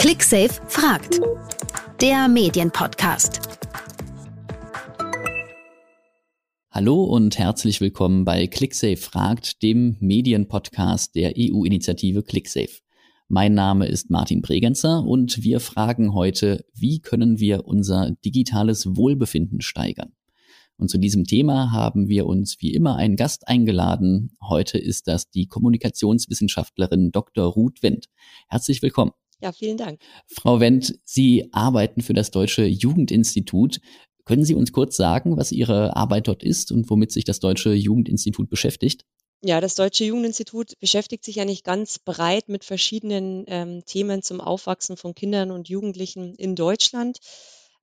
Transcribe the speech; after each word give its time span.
ClickSafe 0.00 0.62
fragt. 0.66 1.20
Der 2.00 2.26
Medienpodcast. 2.26 3.42
Hallo 6.70 7.04
und 7.04 7.38
herzlich 7.38 7.82
willkommen 7.82 8.24
bei 8.24 8.46
ClickSafe 8.46 8.96
fragt, 8.96 9.62
dem 9.62 9.98
Medienpodcast 10.00 11.14
der 11.14 11.34
EU-Initiative 11.36 12.22
ClickSafe. 12.22 12.80
Mein 13.28 13.52
Name 13.52 13.88
ist 13.88 14.08
Martin 14.08 14.40
Bregenzer 14.40 15.04
und 15.04 15.42
wir 15.42 15.60
fragen 15.60 16.14
heute, 16.14 16.64
wie 16.72 17.00
können 17.00 17.38
wir 17.38 17.66
unser 17.66 18.12
digitales 18.24 18.96
Wohlbefinden 18.96 19.60
steigern? 19.60 20.14
Und 20.78 20.88
zu 20.88 20.96
diesem 20.96 21.24
Thema 21.24 21.72
haben 21.72 22.08
wir 22.08 22.24
uns 22.24 22.56
wie 22.60 22.72
immer 22.72 22.96
einen 22.96 23.16
Gast 23.16 23.48
eingeladen. 23.48 24.34
Heute 24.40 24.78
ist 24.78 25.08
das 25.08 25.28
die 25.28 25.46
Kommunikationswissenschaftlerin 25.46 27.12
Dr. 27.12 27.44
Ruth 27.44 27.82
Wendt. 27.82 28.06
Herzlich 28.48 28.80
willkommen. 28.80 29.12
Ja, 29.40 29.52
vielen 29.52 29.76
Dank. 29.76 30.00
Frau 30.26 30.60
Wendt, 30.60 30.98
Sie 31.04 31.48
arbeiten 31.52 32.02
für 32.02 32.14
das 32.14 32.30
Deutsche 32.30 32.64
Jugendinstitut. 32.64 33.80
Können 34.24 34.44
Sie 34.44 34.54
uns 34.54 34.72
kurz 34.72 34.96
sagen, 34.96 35.36
was 35.36 35.50
Ihre 35.50 35.96
Arbeit 35.96 36.28
dort 36.28 36.42
ist 36.42 36.72
und 36.72 36.90
womit 36.90 37.10
sich 37.10 37.24
das 37.24 37.40
Deutsche 37.40 37.72
Jugendinstitut 37.72 38.50
beschäftigt? 38.50 39.04
Ja, 39.42 39.62
das 39.62 39.74
Deutsche 39.74 40.04
Jugendinstitut 40.04 40.78
beschäftigt 40.80 41.24
sich 41.24 41.36
ja 41.36 41.46
nicht 41.46 41.64
ganz 41.64 41.98
breit 41.98 42.50
mit 42.50 42.62
verschiedenen 42.64 43.44
ähm, 43.48 43.82
Themen 43.86 44.22
zum 44.22 44.42
Aufwachsen 44.42 44.98
von 44.98 45.14
Kindern 45.14 45.50
und 45.50 45.70
Jugendlichen 45.70 46.34
in 46.34 46.54
Deutschland. 46.54 47.18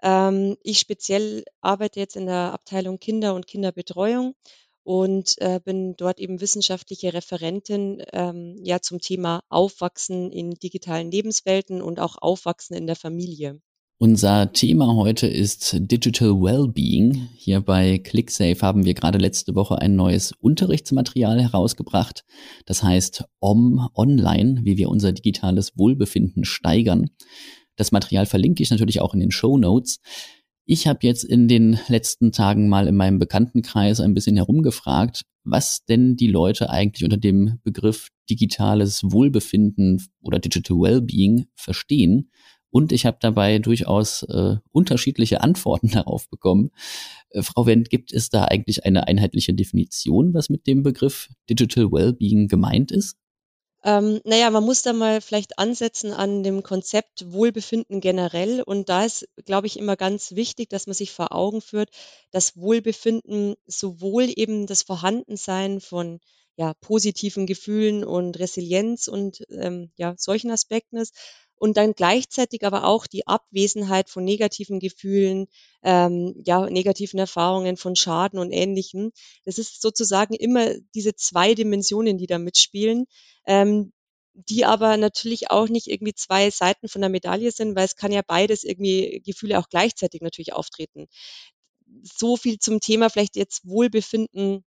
Ähm, 0.03 0.55
ich 0.61 0.77
speziell 0.77 1.43
arbeite 1.61 1.99
jetzt 1.99 2.15
in 2.15 2.27
der 2.27 2.53
Abteilung 2.53 2.99
Kinder 2.99 3.33
und 3.33 3.47
Kinderbetreuung 3.47 4.35
und 4.87 5.35
äh, 5.39 5.59
bin 5.59 5.97
dort 5.97 6.17
eben 6.17 6.39
wissenschaftliche 6.39 7.13
Referentin 7.13 8.01
ähm, 8.13 8.55
ja 8.63 8.79
zum 8.79 9.01
Thema 9.01 9.43
Aufwachsen 9.49 10.31
in 10.31 10.51
digitalen 10.51 11.11
Lebenswelten 11.11 11.81
und 11.81 11.99
auch 11.99 12.15
Aufwachsen 12.21 12.73
in 12.73 12.87
der 12.87 12.95
Familie. 12.95 13.59
Unser 13.97 14.53
Thema 14.53 14.95
heute 14.95 15.27
ist 15.27 15.75
Digital 15.77 16.29
Wellbeing. 16.29 17.27
Hier 17.35 17.59
bei 17.59 17.97
ClickSafe 17.97 18.61
haben 18.61 18.85
wir 18.85 18.93
gerade 18.93 19.17
letzte 19.17 19.55
Woche 19.55 19.77
ein 19.77 19.97
neues 19.97 20.31
Unterrichtsmaterial 20.39 21.41
herausgebracht. 21.41 22.23
Das 22.65 22.81
heißt 22.81 23.25
OM 23.41 23.89
Online, 23.93 24.61
wie 24.63 24.77
wir 24.77 24.87
unser 24.87 25.11
digitales 25.11 25.77
Wohlbefinden 25.77 26.45
steigern. 26.45 27.09
Das 27.75 27.91
Material 27.91 28.25
verlinke 28.25 28.63
ich 28.63 28.71
natürlich 28.71 29.01
auch 29.01 29.13
in 29.13 29.19
den 29.19 29.31
Show 29.31 29.57
Notes. 29.57 29.99
Ich 30.69 30.85
habe 30.85 30.99
jetzt 31.03 31.23
in 31.23 31.47
den 31.47 31.79
letzten 31.87 32.33
Tagen 32.33 32.67
mal 32.67 32.89
in 32.89 32.95
meinem 32.97 33.19
Bekanntenkreis 33.19 34.01
ein 34.01 34.13
bisschen 34.13 34.35
herumgefragt, 34.35 35.21
was 35.45 35.85
denn 35.85 36.17
die 36.17 36.27
Leute 36.27 36.69
eigentlich 36.69 37.05
unter 37.05 37.15
dem 37.15 37.59
Begriff 37.63 38.09
digitales 38.29 39.01
Wohlbefinden 39.01 40.05
oder 40.21 40.39
Digital 40.39 40.75
Wellbeing 40.75 41.47
verstehen. 41.55 42.31
Und 42.69 42.91
ich 42.91 43.05
habe 43.05 43.15
dabei 43.21 43.59
durchaus 43.59 44.23
äh, 44.23 44.57
unterschiedliche 44.73 45.39
Antworten 45.41 45.87
darauf 45.87 46.29
bekommen. 46.29 46.71
Äh, 47.29 47.43
Frau 47.43 47.65
Wendt, 47.65 47.89
gibt 47.89 48.11
es 48.11 48.29
da 48.29 48.43
eigentlich 48.43 48.83
eine 48.83 49.07
einheitliche 49.07 49.53
Definition, 49.53 50.33
was 50.33 50.49
mit 50.49 50.67
dem 50.67 50.83
Begriff 50.83 51.29
Digital 51.49 51.93
Wellbeing 51.93 52.49
gemeint 52.49 52.91
ist? 52.91 53.15
Ähm, 53.87 54.19
naja, 54.25 54.49
man 54.51 54.65
muss 54.65 54.81
da 54.83 54.91
mal 54.91 55.21
vielleicht 55.21 55.57
ansetzen 55.59 56.11
an 56.11 56.43
dem 56.43 56.61
Konzept 56.61 57.31
Wohlbefinden 57.31 58.01
generell. 58.01 58.61
Und 58.61 58.89
da 58.89 59.05
ist, 59.05 59.27
glaube 59.45 59.67
ich, 59.67 59.79
immer 59.79 59.95
ganz 59.95 60.33
wichtig, 60.35 60.69
dass 60.69 60.87
man 60.87 60.93
sich 60.93 61.11
vor 61.13 61.31
Augen 61.31 61.61
führt, 61.61 61.89
dass 62.31 62.57
Wohlbefinden 62.57 63.55
sowohl 63.65 64.25
eben 64.35 64.67
das 64.67 64.83
Vorhandensein 64.83 65.79
von 65.79 66.19
ja, 66.57 66.73
positiven 66.81 67.45
Gefühlen 67.45 68.03
und 68.03 68.37
Resilienz 68.37 69.07
und 69.07 69.45
ähm, 69.51 69.91
ja, 69.95 70.15
solchen 70.17 70.51
Aspekten 70.51 70.97
ist, 70.97 71.15
und 71.57 71.77
dann 71.77 71.93
gleichzeitig 71.93 72.65
aber 72.65 72.85
auch 72.85 73.07
die 73.07 73.27
Abwesenheit 73.27 74.09
von 74.09 74.23
negativen 74.23 74.79
Gefühlen, 74.79 75.47
ähm, 75.83 76.35
ja, 76.45 76.69
negativen 76.69 77.19
Erfahrungen 77.19 77.77
von 77.77 77.95
Schaden 77.95 78.39
und 78.39 78.51
Ähnlichem. 78.51 79.11
Das 79.43 79.57
ist 79.57 79.81
sozusagen 79.81 80.33
immer 80.35 80.73
diese 80.95 81.15
zwei 81.15 81.53
Dimensionen, 81.55 82.17
die 82.17 82.27
da 82.27 82.37
mitspielen, 82.37 83.05
ähm, 83.45 83.91
die 84.33 84.65
aber 84.65 84.97
natürlich 84.97 85.49
auch 85.49 85.67
nicht 85.67 85.87
irgendwie 85.87 86.13
zwei 86.13 86.51
Seiten 86.51 86.89
von 86.89 87.01
der 87.01 87.09
Medaille 87.09 87.51
sind, 87.51 87.75
weil 87.75 87.85
es 87.85 87.95
kann 87.95 88.11
ja 88.11 88.21
beides 88.25 88.63
irgendwie 88.63 89.21
Gefühle 89.25 89.57
auch 89.57 89.69
gleichzeitig 89.69 90.21
natürlich 90.21 90.53
auftreten. 90.53 91.07
So 92.03 92.37
viel 92.37 92.59
zum 92.59 92.79
Thema 92.79 93.09
vielleicht 93.09 93.35
jetzt 93.35 93.67
Wohlbefinden 93.67 94.63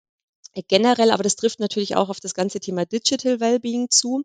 generell, 0.68 1.12
aber 1.12 1.24
das 1.24 1.36
trifft 1.36 1.60
natürlich 1.60 1.96
auch 1.96 2.10
auf 2.10 2.20
das 2.20 2.34
ganze 2.34 2.60
Thema 2.60 2.86
Digital 2.86 3.40
Wellbeing 3.40 3.90
zu. 3.90 4.24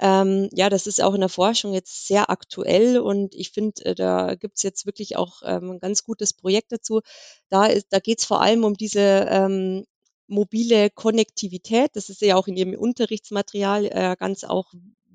Ähm, 0.00 0.48
ja, 0.52 0.68
das 0.70 0.86
ist 0.86 1.02
auch 1.02 1.14
in 1.14 1.20
der 1.20 1.28
Forschung 1.28 1.74
jetzt 1.74 2.06
sehr 2.06 2.30
aktuell 2.30 2.98
und 2.98 3.34
ich 3.34 3.50
finde, 3.50 3.84
äh, 3.84 3.94
da 3.94 4.34
gibt's 4.34 4.62
jetzt 4.62 4.86
wirklich 4.86 5.16
auch 5.16 5.42
ähm, 5.44 5.72
ein 5.72 5.80
ganz 5.80 6.04
gutes 6.04 6.32
Projekt 6.32 6.72
dazu. 6.72 7.00
Da, 7.48 7.66
ist, 7.66 7.86
da 7.90 7.98
geht's 7.98 8.24
vor 8.24 8.40
allem 8.40 8.64
um 8.64 8.74
diese 8.74 9.26
ähm, 9.28 9.84
mobile 10.28 10.90
Konnektivität. 10.90 11.90
Das 11.94 12.08
ist 12.10 12.20
ja 12.20 12.36
auch 12.36 12.46
in 12.46 12.56
Ihrem 12.56 12.74
Unterrichtsmaterial 12.74 13.86
äh, 13.86 14.16
ganz 14.18 14.44
auch 14.44 14.72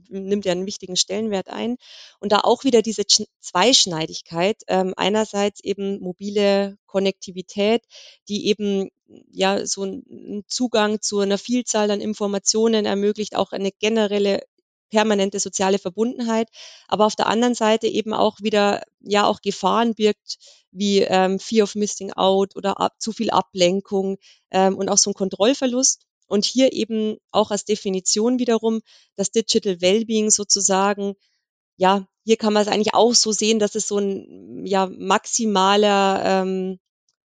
nimmt 0.09 0.45
ja 0.45 0.51
einen 0.51 0.66
wichtigen 0.66 0.95
Stellenwert 0.95 1.49
ein. 1.49 1.77
Und 2.19 2.31
da 2.31 2.39
auch 2.39 2.63
wieder 2.63 2.81
diese 2.81 3.03
Zweischneidigkeit. 3.39 4.57
Ähm, 4.67 4.93
einerseits 4.95 5.63
eben 5.63 5.99
mobile 5.99 6.77
Konnektivität, 6.85 7.83
die 8.29 8.47
eben 8.47 8.89
ja 9.31 9.66
so 9.66 9.83
einen 9.83 10.43
Zugang 10.47 11.01
zu 11.01 11.19
einer 11.19 11.38
Vielzahl 11.38 11.91
an 11.91 12.01
Informationen 12.01 12.85
ermöglicht, 12.85 13.35
auch 13.35 13.51
eine 13.51 13.72
generelle 13.72 14.43
permanente 14.93 15.39
soziale 15.39 15.79
Verbundenheit, 15.79 16.49
aber 16.87 17.07
auf 17.07 17.15
der 17.15 17.25
anderen 17.25 17.55
Seite 17.55 17.87
eben 17.87 18.13
auch 18.13 18.39
wieder 18.41 18.83
ja 19.01 19.25
auch 19.25 19.41
Gefahren 19.41 19.95
birgt, 19.95 20.37
wie 20.71 20.99
ähm, 20.99 21.39
Fear 21.39 21.63
of 21.63 21.73
Missing 21.73 22.13
Out 22.13 22.55
oder 22.55 22.79
ab, 22.79 22.93
zu 22.99 23.11
viel 23.11 23.31
Ablenkung 23.31 24.17
ähm, 24.51 24.77
und 24.77 24.89
auch 24.89 24.99
so 24.99 25.09
ein 25.09 25.15
Kontrollverlust. 25.15 26.05
Und 26.27 26.45
hier 26.45 26.73
eben 26.73 27.17
auch 27.31 27.51
als 27.51 27.65
Definition 27.65 28.39
wiederum 28.39 28.81
das 29.15 29.31
Digital 29.31 29.81
Wellbeing 29.81 30.29
sozusagen, 30.29 31.15
ja, 31.75 32.07
hier 32.23 32.37
kann 32.37 32.53
man 32.53 32.61
es 32.61 32.67
eigentlich 32.69 32.93
auch 32.93 33.13
so 33.13 33.31
sehen, 33.31 33.59
dass 33.59 33.75
es 33.75 33.87
so 33.87 33.97
ein 33.97 34.65
ja, 34.65 34.87
maximaler 34.87 36.21
ähm, 36.23 36.79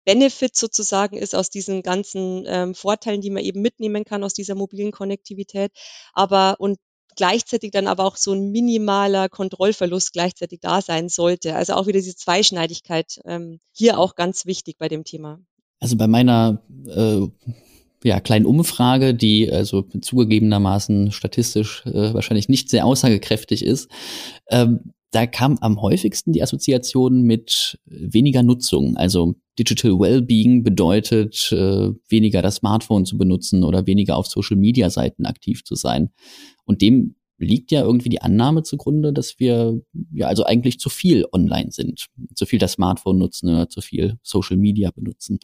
Benefit 0.04 0.56
sozusagen 0.56 1.18
ist 1.18 1.34
aus 1.34 1.50
diesen 1.50 1.82
ganzen 1.82 2.44
ähm, 2.46 2.74
Vorteilen, 2.74 3.20
die 3.20 3.28
man 3.28 3.44
eben 3.44 3.60
mitnehmen 3.60 4.06
kann 4.06 4.24
aus 4.24 4.32
dieser 4.32 4.54
mobilen 4.54 4.90
Konnektivität. 4.90 5.70
Aber 6.14 6.56
und 6.60 6.78
gleichzeitig 7.18 7.72
dann 7.72 7.88
aber 7.88 8.04
auch 8.04 8.16
so 8.16 8.32
ein 8.32 8.52
minimaler 8.52 9.28
Kontrollverlust 9.28 10.12
gleichzeitig 10.12 10.60
da 10.60 10.80
sein 10.80 11.08
sollte. 11.08 11.56
Also 11.56 11.74
auch 11.74 11.88
wieder 11.88 11.98
diese 11.98 12.16
Zweischneidigkeit 12.16 13.20
ähm, 13.26 13.58
hier 13.72 13.98
auch 13.98 14.14
ganz 14.14 14.46
wichtig 14.46 14.76
bei 14.78 14.88
dem 14.88 15.02
Thema. 15.02 15.40
Also 15.80 15.96
bei 15.96 16.06
meiner 16.06 16.62
äh, 16.86 17.26
ja, 18.04 18.20
kleinen 18.20 18.46
Umfrage, 18.46 19.14
die 19.14 19.50
also 19.52 19.82
zugegebenermaßen 19.82 21.10
statistisch 21.10 21.84
äh, 21.86 22.14
wahrscheinlich 22.14 22.48
nicht 22.48 22.70
sehr 22.70 22.86
aussagekräftig 22.86 23.64
ist, 23.64 23.90
ähm, 24.48 24.92
da 25.10 25.26
kam 25.26 25.58
am 25.60 25.80
häufigsten 25.80 26.32
die 26.32 26.42
Assoziation 26.42 27.22
mit 27.22 27.80
weniger 27.86 28.42
Nutzung. 28.42 28.96
Also 28.96 29.34
Digital 29.58 29.98
Wellbeing 29.98 30.62
bedeutet, 30.62 31.50
äh, 31.50 31.90
weniger 32.08 32.42
das 32.42 32.56
Smartphone 32.56 33.06
zu 33.06 33.18
benutzen 33.18 33.64
oder 33.64 33.86
weniger 33.86 34.16
auf 34.16 34.26
Social-Media-Seiten 34.26 35.26
aktiv 35.26 35.64
zu 35.64 35.74
sein. 35.74 36.10
Und 36.68 36.82
dem 36.82 37.14
liegt 37.38 37.70
ja 37.70 37.82
irgendwie 37.82 38.10
die 38.10 38.20
Annahme 38.20 38.62
zugrunde, 38.62 39.12
dass 39.12 39.38
wir 39.38 39.80
ja 40.12 40.26
also 40.26 40.44
eigentlich 40.44 40.78
zu 40.78 40.90
viel 40.90 41.24
online 41.32 41.70
sind, 41.70 42.08
zu 42.34 42.44
viel 42.44 42.58
das 42.58 42.72
Smartphone 42.72 43.16
nutzen 43.16 43.48
oder 43.48 43.70
zu 43.70 43.80
viel 43.80 44.18
Social 44.22 44.58
Media 44.58 44.90
benutzen. 44.90 45.38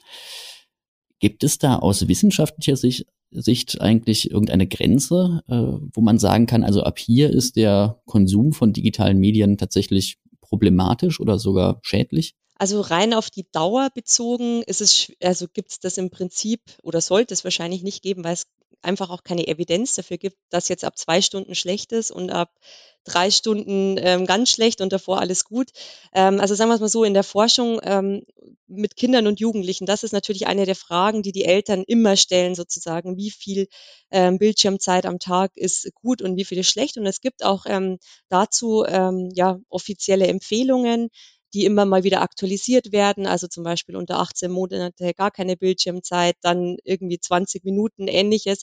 Gibt 1.21 1.43
es 1.43 1.57
da 1.59 1.77
aus 1.77 2.07
wissenschaftlicher 2.09 2.77
Sicht, 2.77 3.07
Sicht 3.31 3.81
eigentlich 3.81 4.31
irgendeine 4.31 4.67
Grenze, 4.67 5.41
äh, 5.49 5.55
wo 5.95 6.03
man 6.03 6.19
sagen 6.19 6.47
kann, 6.47 6.62
also 6.62 6.83
ab 6.83 6.99
hier 6.99 7.31
ist 7.31 7.56
der 7.56 8.03
Konsum 8.05 8.53
von 8.53 8.75
digitalen 8.75 9.19
Medien 9.19 9.56
tatsächlich 9.56 10.19
problematisch 10.43 11.20
oder 11.20 11.38
sogar 11.38 11.81
schädlich? 11.82 12.35
Also 12.56 12.81
rein 12.81 13.15
auf 13.15 13.31
die 13.31 13.47
Dauer 13.51 13.91
bezogen 13.93 14.62
ist 14.62 14.81
es, 14.81 15.12
also 15.23 15.47
gibt 15.49 15.73
es 15.73 15.81
das 15.81 15.99
im 15.99 16.11
Prinzip 16.11 16.61
oder 16.83 17.01
sollte 17.01 17.35
es 17.35 17.45
wahrscheinlich 17.45 17.83
nicht 17.83 18.03
geben, 18.03 18.25
weil 18.25 18.35
es 18.35 18.47
einfach 18.85 19.11
auch 19.11 19.25
keine 19.25 19.49
Evidenz 19.49 19.95
dafür 19.95 20.19
gibt, 20.19 20.37
dass 20.51 20.69
jetzt 20.69 20.85
ab 20.85 20.99
zwei 20.99 21.21
Stunden 21.21 21.55
schlecht 21.55 21.93
ist 21.93 22.11
und 22.11 22.31
ab 22.31 22.51
drei 23.05 23.31
Stunden 23.31 23.97
ähm, 23.99 24.27
ganz 24.27 24.51
schlecht 24.51 24.81
und 24.81 24.93
davor 24.93 25.21
alles 25.21 25.45
gut. 25.45 25.71
Ähm, 26.12 26.41
also 26.41 26.55
sagen 26.55 26.71
wir 26.71 26.75
es 26.75 26.81
mal 26.81 26.89
so, 26.89 27.05
in 27.05 27.15
der 27.15 27.25
Forschung 27.25 27.81
ähm, 27.83 28.25
mit 28.67 28.97
Kindern 28.97 29.27
und 29.27 29.41
Jugendlichen, 29.41 29.85
das 29.87 30.03
ist 30.05 30.12
natürlich 30.12 30.47
eine 30.47 30.65
der 30.65 30.75
Fragen, 30.75 31.23
die 31.23 31.33
die 31.33 31.45
Eltern 31.45 31.85
immer 31.87 32.17
stellen, 32.17 32.55
sozusagen, 32.55 33.17
wie 33.17 33.31
viel 33.31 33.69
ähm, 34.11 34.39
Bildschirmzeit 34.39 35.06
am 35.06 35.19
Tag 35.19 35.53
ist 35.56 35.91
gut 35.95 36.23
und 36.23 36.37
wie 36.37 36.45
viel 36.45 36.59
ist 36.59 36.71
schlecht. 36.71 36.97
Und 36.97 37.06
es 37.06 37.21
gibt 37.21 37.45
auch 37.45 37.67
ähm, 37.67 37.99
dazu 38.29 38.85
ähm, 38.87 39.31
ja 39.35 39.59
offizielle 39.69 40.27
Empfehlungen, 40.27 41.11
die 41.55 41.65
immer 41.65 41.85
mal 41.85 42.03
wieder 42.05 42.21
aktualisiert 42.21 42.93
werden. 42.93 43.27
Also 43.27 43.47
zum 43.47 43.65
Beispiel 43.65 43.97
unter 43.97 44.19
18 44.19 44.51
Monate 44.51 45.15
gar 45.15 45.31
keine 45.31 45.56
Bildschirmzeit, 45.56 46.37
dann 46.43 46.77
irgendwie 46.85 47.21
20 47.21 47.65
Minuten 47.65 48.09
ähnliches. 48.09 48.62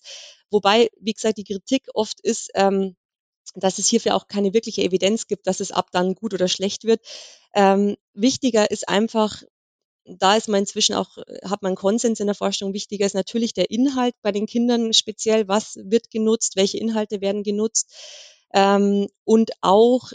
Wobei, 0.51 0.89
wie 0.99 1.13
gesagt, 1.13 1.37
die 1.37 1.45
Kritik 1.45 1.87
oft 1.93 2.19
ist, 2.19 2.51
ähm, 2.53 2.95
dass 3.55 3.79
es 3.79 3.87
hierfür 3.87 4.15
auch 4.15 4.27
keine 4.27 4.53
wirkliche 4.53 4.83
Evidenz 4.83 5.27
gibt, 5.27 5.47
dass 5.47 5.61
es 5.61 5.71
ab 5.71 5.87
dann 5.91 6.15
gut 6.15 6.33
oder 6.33 6.47
schlecht 6.47 6.83
wird. 6.83 7.01
Ähm, 7.53 7.95
wichtiger 8.13 8.69
ist 8.69 8.87
einfach, 8.87 9.41
da 10.05 10.35
ist 10.35 10.49
man 10.49 10.61
inzwischen 10.61 10.95
auch, 10.95 11.17
hat 11.43 11.61
man 11.63 11.75
Konsens 11.75 12.19
in 12.19 12.27
der 12.27 12.35
Forschung, 12.35 12.73
wichtiger 12.73 13.05
ist 13.05 13.15
natürlich 13.15 13.53
der 13.53 13.71
Inhalt 13.71 14.15
bei 14.21 14.31
den 14.31 14.47
Kindern 14.47 14.93
speziell, 14.93 15.47
was 15.47 15.79
wird 15.83 16.11
genutzt, 16.11 16.55
welche 16.55 16.77
Inhalte 16.77 17.21
werden 17.21 17.43
genutzt 17.43 17.93
ähm, 18.53 19.07
und 19.23 19.51
auch 19.61 20.11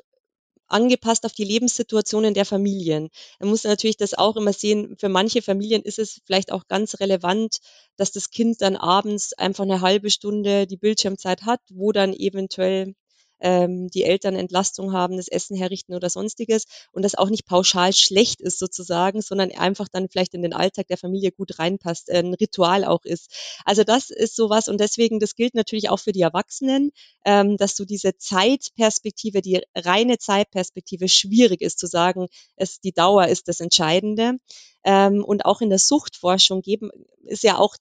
angepasst 0.68 1.24
auf 1.24 1.32
die 1.32 1.44
Lebenssituationen 1.44 2.34
der 2.34 2.44
Familien. 2.44 3.08
Man 3.40 3.50
muss 3.50 3.64
natürlich 3.64 3.96
das 3.96 4.14
auch 4.14 4.36
immer 4.36 4.52
sehen, 4.52 4.96
für 4.98 5.08
manche 5.08 5.42
Familien 5.42 5.82
ist 5.82 5.98
es 5.98 6.20
vielleicht 6.24 6.52
auch 6.52 6.66
ganz 6.68 7.00
relevant, 7.00 7.58
dass 7.96 8.12
das 8.12 8.30
Kind 8.30 8.60
dann 8.62 8.76
abends 8.76 9.32
einfach 9.32 9.64
eine 9.64 9.80
halbe 9.80 10.10
Stunde 10.10 10.66
die 10.66 10.76
Bildschirmzeit 10.76 11.42
hat, 11.42 11.60
wo 11.70 11.92
dann 11.92 12.12
eventuell 12.12 12.94
ähm, 13.40 13.88
die 13.88 14.04
Eltern 14.04 14.34
Entlastung 14.34 14.92
haben, 14.92 15.16
das 15.16 15.28
Essen 15.28 15.56
herrichten 15.56 15.94
oder 15.94 16.10
sonstiges 16.10 16.64
und 16.92 17.02
das 17.02 17.14
auch 17.14 17.28
nicht 17.28 17.46
pauschal 17.46 17.92
schlecht 17.92 18.40
ist 18.40 18.58
sozusagen, 18.58 19.22
sondern 19.22 19.50
einfach 19.52 19.88
dann 19.88 20.08
vielleicht 20.08 20.34
in 20.34 20.42
den 20.42 20.52
Alltag 20.52 20.88
der 20.88 20.98
Familie 20.98 21.32
gut 21.32 21.58
reinpasst, 21.58 22.08
äh, 22.08 22.18
ein 22.18 22.34
Ritual 22.34 22.84
auch 22.84 23.04
ist. 23.04 23.32
Also 23.64 23.84
das 23.84 24.10
ist 24.10 24.36
sowas 24.36 24.68
und 24.68 24.80
deswegen, 24.80 25.20
das 25.20 25.34
gilt 25.34 25.54
natürlich 25.54 25.90
auch 25.90 26.00
für 26.00 26.12
die 26.12 26.22
Erwachsenen, 26.22 26.90
ähm, 27.24 27.56
dass 27.56 27.74
du 27.74 27.84
diese 27.84 28.16
Zeitperspektive, 28.16 29.42
die 29.42 29.62
reine 29.74 30.18
Zeitperspektive 30.18 31.08
schwierig 31.08 31.60
ist 31.60 31.78
zu 31.78 31.86
sagen, 31.86 32.28
es, 32.56 32.80
die 32.80 32.92
Dauer 32.92 33.26
ist 33.28 33.48
das 33.48 33.60
Entscheidende. 33.60 34.38
Ähm, 34.84 35.24
und 35.24 35.44
auch 35.44 35.60
in 35.60 35.68
der 35.68 35.80
Suchtforschung 35.80 36.62
geben, 36.62 36.90
ist 37.24 37.42
ja 37.42 37.58
auch 37.58 37.76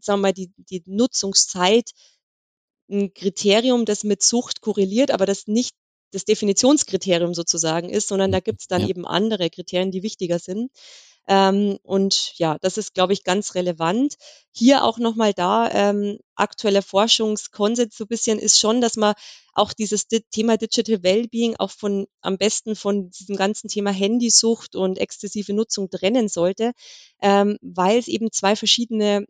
sagen 0.00 0.20
wir 0.20 0.28
mal, 0.28 0.32
die, 0.32 0.52
die 0.56 0.82
Nutzungszeit 0.86 1.90
ein 2.90 3.14
Kriterium, 3.14 3.84
das 3.84 4.04
mit 4.04 4.22
Sucht 4.22 4.60
korreliert, 4.60 5.10
aber 5.10 5.26
das 5.26 5.46
nicht 5.46 5.74
das 6.12 6.24
Definitionskriterium 6.24 7.34
sozusagen 7.34 7.88
ist, 7.88 8.08
sondern 8.08 8.32
da 8.32 8.38
mhm. 8.38 8.44
gibt 8.44 8.60
es 8.62 8.66
dann 8.66 8.82
ja. 8.82 8.88
eben 8.88 9.06
andere 9.06 9.48
Kriterien, 9.50 9.90
die 9.90 10.02
wichtiger 10.02 10.38
sind. 10.38 10.70
Ähm, 11.28 11.78
und 11.82 12.32
ja, 12.38 12.56
das 12.60 12.76
ist, 12.76 12.94
glaube 12.94 13.12
ich, 13.12 13.22
ganz 13.22 13.54
relevant. 13.54 14.14
Hier 14.50 14.82
auch 14.82 14.98
nochmal 14.98 15.32
da, 15.32 15.70
ähm, 15.70 16.18
aktueller 16.34 16.82
Forschungskonsens 16.82 17.96
so 17.96 18.04
ein 18.04 18.08
bisschen 18.08 18.38
ist 18.38 18.58
schon, 18.58 18.80
dass 18.80 18.96
man 18.96 19.14
auch 19.52 19.72
dieses 19.72 20.08
Di 20.08 20.22
Thema 20.30 20.56
Digital 20.56 21.02
Wellbeing 21.02 21.56
auch 21.56 21.70
von, 21.70 22.06
am 22.20 22.38
besten 22.38 22.74
von 22.74 23.10
diesem 23.10 23.36
ganzen 23.36 23.68
Thema 23.68 23.90
Handysucht 23.90 24.74
und 24.74 24.98
exzessive 24.98 25.52
Nutzung 25.52 25.90
trennen 25.90 26.28
sollte, 26.28 26.72
ähm, 27.22 27.58
weil 27.60 27.98
es 27.98 28.08
eben 28.08 28.32
zwei 28.32 28.56
verschiedene 28.56 29.26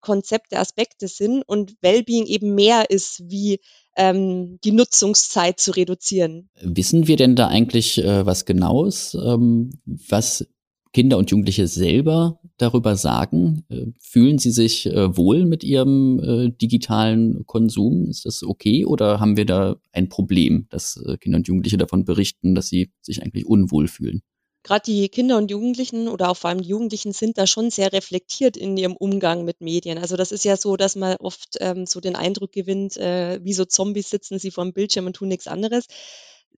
Konzepte, 0.00 0.58
Aspekte 0.58 1.08
sind 1.08 1.42
und 1.46 1.76
Wellbeing 1.82 2.26
eben 2.26 2.54
mehr 2.54 2.90
ist, 2.90 3.22
wie 3.26 3.60
ähm, 3.96 4.58
die 4.64 4.72
Nutzungszeit 4.72 5.60
zu 5.60 5.72
reduzieren. 5.72 6.48
Wissen 6.62 7.06
wir 7.06 7.16
denn 7.16 7.36
da 7.36 7.48
eigentlich 7.48 7.98
äh, 7.98 8.24
was 8.24 8.44
Genaues, 8.44 9.14
ähm, 9.14 9.70
was 9.84 10.46
Kinder 10.92 11.18
und 11.18 11.30
Jugendliche 11.30 11.66
selber 11.66 12.40
darüber 12.56 12.96
sagen? 12.96 13.64
Äh, 13.68 13.86
fühlen 14.00 14.38
sie 14.38 14.50
sich 14.50 14.86
äh, 14.86 15.16
wohl 15.16 15.44
mit 15.44 15.62
ihrem 15.62 16.18
äh, 16.20 16.50
digitalen 16.50 17.46
Konsum? 17.46 18.08
Ist 18.08 18.24
das 18.24 18.42
okay 18.42 18.84
oder 18.84 19.20
haben 19.20 19.36
wir 19.36 19.46
da 19.46 19.76
ein 19.92 20.08
Problem, 20.08 20.66
dass 20.70 20.96
äh, 21.06 21.16
Kinder 21.18 21.38
und 21.38 21.48
Jugendliche 21.48 21.78
davon 21.78 22.04
berichten, 22.04 22.54
dass 22.54 22.68
sie 22.68 22.90
sich 23.02 23.22
eigentlich 23.22 23.46
unwohl 23.46 23.86
fühlen? 23.86 24.22
Gerade 24.62 24.82
die 24.84 25.08
Kinder 25.08 25.36
und 25.36 25.50
Jugendlichen 25.50 26.08
oder 26.08 26.30
auch 26.30 26.36
vor 26.36 26.50
allem 26.50 26.62
die 26.62 26.68
Jugendlichen 26.68 27.12
sind 27.12 27.38
da 27.38 27.46
schon 27.46 27.70
sehr 27.70 27.92
reflektiert 27.92 28.56
in 28.56 28.76
ihrem 28.76 28.96
Umgang 28.96 29.44
mit 29.44 29.60
Medien. 29.60 29.98
Also 29.98 30.16
das 30.16 30.32
ist 30.32 30.44
ja 30.44 30.56
so, 30.56 30.76
dass 30.76 30.96
man 30.96 31.16
oft 31.16 31.56
ähm, 31.60 31.86
so 31.86 32.00
den 32.00 32.16
Eindruck 32.16 32.52
gewinnt, 32.52 32.96
äh, 32.96 33.40
wie 33.42 33.54
so 33.54 33.64
Zombies 33.64 34.10
sitzen 34.10 34.38
sie 34.38 34.50
vor 34.50 34.64
dem 34.64 34.72
Bildschirm 34.72 35.06
und 35.06 35.14
tun 35.14 35.28
nichts 35.28 35.46
anderes. 35.46 35.86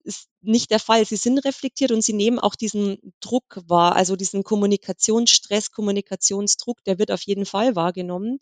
Ist 0.05 0.29
nicht 0.41 0.71
der 0.73 0.81
Fall. 0.81 1.05
Sie 1.05 1.17
sind 1.17 1.39
reflektiert 1.45 1.93
und 1.93 2.03
sie 2.03 2.13
nehmen 2.13 2.41
auch 2.41 2.57
diesen 2.57 2.99
Druck 3.21 3.63
wahr, 3.69 3.95
also 3.95 4.17
diesen 4.17 4.43
Kommunikationsstress, 4.43 5.71
Kommunikationsdruck, 5.71 6.83
der 6.85 6.99
wird 6.99 7.13
auf 7.13 7.23
jeden 7.23 7.47
Fall 7.47 7.77
wahrgenommen. 7.77 8.41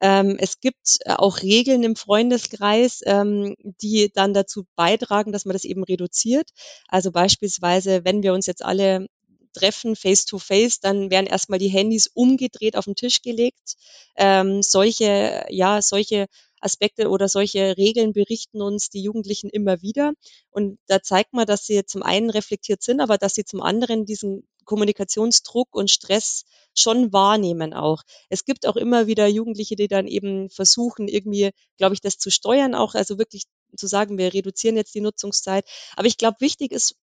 Ähm, 0.00 0.36
es 0.38 0.60
gibt 0.60 0.98
äh, 1.00 1.12
auch 1.12 1.42
Regeln 1.42 1.82
im 1.82 1.96
Freundeskreis, 1.96 3.00
ähm, 3.06 3.56
die 3.80 4.10
dann 4.12 4.34
dazu 4.34 4.66
beitragen, 4.76 5.32
dass 5.32 5.44
man 5.44 5.54
das 5.54 5.64
eben 5.64 5.84
reduziert. 5.84 6.50
Also 6.88 7.12
beispielsweise, 7.12 8.04
wenn 8.04 8.22
wir 8.22 8.34
uns 8.34 8.46
jetzt 8.46 8.64
alle 8.64 9.06
treffen, 9.54 9.96
face 9.96 10.26
to 10.26 10.38
face, 10.38 10.80
dann 10.80 11.10
werden 11.10 11.26
erstmal 11.26 11.58
die 11.58 11.68
Handys 11.68 12.08
umgedreht 12.12 12.76
auf 12.76 12.84
den 12.86 12.96
Tisch 12.96 13.22
gelegt. 13.22 13.76
Ähm, 14.16 14.62
solche, 14.62 15.46
ja, 15.48 15.80
solche 15.80 16.26
Aspekte 16.60 17.08
oder 17.08 17.28
solche 17.28 17.76
Regeln 17.76 18.12
berichten 18.12 18.62
uns 18.62 18.88
die 18.90 19.02
Jugendlichen 19.02 19.50
immer 19.50 19.80
wieder. 19.82 20.12
Und 20.50 20.78
da 20.86 21.02
zeigt 21.02 21.32
man, 21.32 21.46
dass 21.46 21.66
sie 21.66 21.84
zum 21.84 22.02
einen 22.02 22.30
reflektiert 22.30 22.82
sind, 22.82 23.00
aber 23.00 23.18
dass 23.18 23.34
sie 23.34 23.44
zum 23.44 23.62
anderen 23.62 24.06
diesen 24.06 24.46
Kommunikationsdruck 24.64 25.74
und 25.74 25.90
Stress 25.90 26.44
schon 26.74 27.12
wahrnehmen 27.12 27.72
auch. 27.72 28.02
Es 28.28 28.44
gibt 28.44 28.66
auch 28.66 28.76
immer 28.76 29.06
wieder 29.06 29.26
Jugendliche, 29.26 29.76
die 29.76 29.88
dann 29.88 30.06
eben 30.06 30.50
versuchen, 30.50 31.08
irgendwie, 31.08 31.50
glaube 31.78 31.94
ich, 31.94 32.00
das 32.00 32.18
zu 32.18 32.30
steuern, 32.30 32.74
auch 32.74 32.94
also 32.94 33.18
wirklich 33.18 33.44
zu 33.76 33.86
sagen, 33.86 34.18
wir 34.18 34.32
reduzieren 34.32 34.76
jetzt 34.76 34.94
die 34.94 35.00
Nutzungszeit. 35.00 35.64
Aber 35.96 36.06
ich 36.06 36.18
glaube, 36.18 36.36
wichtig 36.40 36.72
ist, 36.72 36.96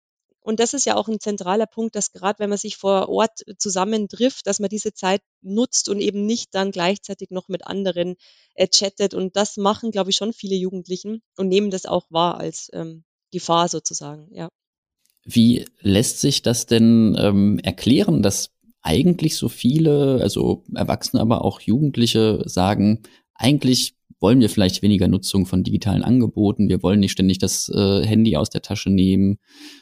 und 0.44 0.60
das 0.60 0.74
ist 0.74 0.86
ja 0.86 0.96
auch 0.96 1.08
ein 1.08 1.20
zentraler 1.20 1.68
Punkt, 1.68 1.96
dass 1.96 2.12
gerade 2.12 2.40
wenn 2.40 2.50
man 2.50 2.58
sich 2.58 2.76
vor 2.78 3.10
Ort 3.10 3.44
zusammentrifft, 3.60 4.48
dass 4.48 4.60
man 4.60 4.70
diese 4.70 4.94
Zeit 4.94 5.22
nutzt 5.42 5.88
und 5.88 6.00
eben 6.00 6.26
nicht 6.26 6.56
dann 6.56 6.72
gleichzeitig 6.72 7.30
noch 7.30 7.48
mit 7.48 7.68
anderen 7.68 8.16
äh, 8.56 8.68
chattet. 8.68 9.14
Und 9.14 9.36
das 9.36 9.58
machen, 9.58 9.92
glaube 9.92 10.10
ich, 10.10 10.16
schon 10.16 10.34
viele 10.34 10.56
Jugendlichen 10.56 11.22
und 11.38 11.48
nehmen 11.48 11.70
das 11.70 11.86
auch 11.86 12.06
wahr 12.10 12.40
als 12.40 12.70
ähm, 12.74 13.04
Gefahr 13.32 13.70
sozusagen, 13.70 14.34
ja. 14.34 14.50
Wie 15.24 15.66
lässt 15.82 16.20
sich 16.20 16.42
das 16.42 16.66
denn 16.66 17.16
ähm, 17.20 17.60
erklären, 17.60 18.22
dass 18.22 18.52
eigentlich 18.82 19.36
so 19.36 19.50
viele, 19.50 20.20
also 20.22 20.64
Erwachsene, 20.74 21.22
aber 21.22 21.46
auch 21.46 21.62
Jugendliche 21.62 22.42
sagen, 22.46 23.04
eigentlich 23.36 23.96
wollen 24.20 24.40
wir 24.40 24.50
vielleicht 24.50 24.82
weniger 24.84 25.08
Nutzung 25.08 25.46
von 25.46 25.64
digitalen 25.64 26.04
Angeboten, 26.04 26.70
wir 26.70 26.84
wollen 26.84 27.00
nicht 27.00 27.12
ständig 27.12 27.40
das 27.40 27.70
äh, 27.70 28.06
Handy 28.06 28.38
aus 28.38 28.50
der 28.50 28.62
Tasche 28.62 28.92
nehmen, 28.92 29.40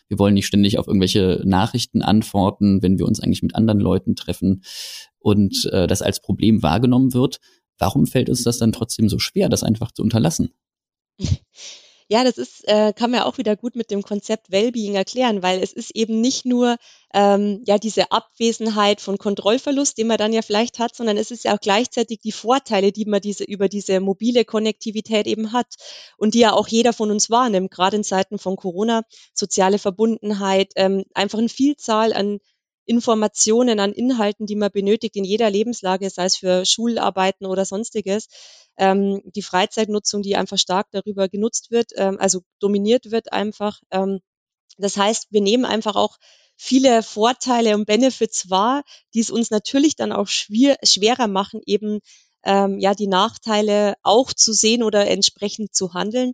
wir 0.08 0.18
wollen 0.18 0.34
nicht 0.34 0.48
ständig 0.48 0.80
auf 0.80 0.88
irgendwelche 0.88 1.42
Nachrichten 1.46 2.02
antworten, 2.02 2.82
wenn 2.82 2.98
wir 2.98 3.06
uns 3.06 3.20
eigentlich 3.20 3.44
mit 3.44 3.56
anderen 3.56 3.82
Leuten 3.82 4.16
treffen 4.16 4.64
und 5.20 5.70
äh, 5.72 5.88
das 5.88 6.02
als 6.02 6.22
Problem 6.22 6.64
wahrgenommen 6.64 7.14
wird. 7.14 7.40
Warum 7.78 8.08
fällt 8.08 8.30
uns 8.30 8.44
das 8.44 8.58
dann 8.58 8.72
trotzdem 8.72 9.10
so 9.10 9.20
schwer, 9.20 9.50
das 9.50 9.64
einfach 9.64 9.92
zu 9.92 10.04
unterlassen? 10.04 10.52
Ja, 12.12 12.24
das 12.24 12.40
ist, 12.40 12.68
äh, 12.68 12.92
kann 12.92 13.12
man 13.12 13.22
auch 13.22 13.38
wieder 13.38 13.56
gut 13.56 13.76
mit 13.76 13.92
dem 13.92 14.02
Konzept 14.02 14.52
Wellbeing 14.52 14.96
erklären, 14.96 15.44
weil 15.44 15.62
es 15.62 15.72
ist 15.72 15.96
eben 15.96 16.22
nicht 16.22 16.44
nur 16.44 16.78
ähm, 17.14 17.62
ja 17.68 17.78
diese 17.78 18.12
Abwesenheit 18.12 19.00
von 19.00 19.20
Kontrollverlust, 19.20 19.96
den 19.98 20.08
man 20.08 20.18
dann 20.18 20.34
ja 20.34 20.42
vielleicht 20.42 20.80
hat, 20.80 20.96
sondern 20.96 21.18
es 21.18 21.30
ist 21.30 21.44
ja 21.44 21.54
auch 21.56 21.60
gleichzeitig 21.60 22.20
die 22.20 22.32
Vorteile, 22.32 22.92
die 22.92 23.06
man 23.06 23.22
diese 23.22 23.44
über 23.44 23.70
diese 23.70 24.00
mobile 24.00 24.44
Konnektivität 24.44 25.28
eben 25.28 25.54
hat 25.54 25.76
und 26.18 26.34
die 26.34 26.40
ja 26.40 26.54
auch 26.54 26.68
jeder 26.68 26.94
von 26.94 27.12
uns 27.12 27.30
wahrnimmt, 27.30 27.70
gerade 27.70 27.98
in 27.98 28.04
Zeiten 28.04 28.40
von 28.40 28.56
Corona, 28.56 29.04
soziale 29.36 29.78
Verbundenheit, 29.78 30.72
ähm, 30.78 31.04
einfach 31.14 31.38
eine 31.38 31.50
Vielzahl 31.50 32.14
an 32.14 32.40
Informationen, 32.90 33.80
an 33.80 33.94
Inhalten, 33.94 34.48
die 34.48 34.56
man 34.56 34.72
benötigt 34.72 35.16
in 35.16 35.24
jeder 35.24 35.52
Lebenslage, 35.52 36.10
sei 36.10 36.26
es 36.26 36.38
für 36.38 36.66
Schularbeiten 36.66 37.46
oder 37.46 37.64
sonstiges. 37.64 38.28
Ähm, 38.78 39.22
die 39.26 39.44
Freizeitnutzung, 39.44 40.24
die 40.24 40.36
einfach 40.36 40.58
stark 40.58 40.88
darüber 40.90 41.30
genutzt 41.30 41.70
wird, 41.70 41.92
ähm, 41.98 42.18
also 42.20 42.42
dominiert 42.60 43.12
wird 43.12 43.32
einfach. 43.32 43.80
Ähm, 43.92 44.22
das 44.80 44.98
heißt, 44.98 45.28
wir 45.30 45.42
nehmen 45.42 45.66
einfach 45.66 45.96
auch 45.96 46.18
viele 46.56 47.04
Vorteile 47.04 47.76
und 47.76 47.86
Benefits 47.86 48.50
wahr, 48.50 48.82
die 49.14 49.20
es 49.20 49.30
uns 49.30 49.52
natürlich 49.52 49.96
dann 49.96 50.12
auch 50.12 50.28
schwer, 50.28 50.78
schwerer 50.84 51.28
machen, 51.28 51.62
eben 51.68 52.00
ähm, 52.44 52.80
ja 52.80 52.96
die 52.96 53.08
Nachteile 53.08 53.98
auch 54.02 54.34
zu 54.34 54.52
sehen 54.52 54.82
oder 54.82 55.08
entsprechend 55.08 55.76
zu 55.76 55.94
handeln. 55.94 56.34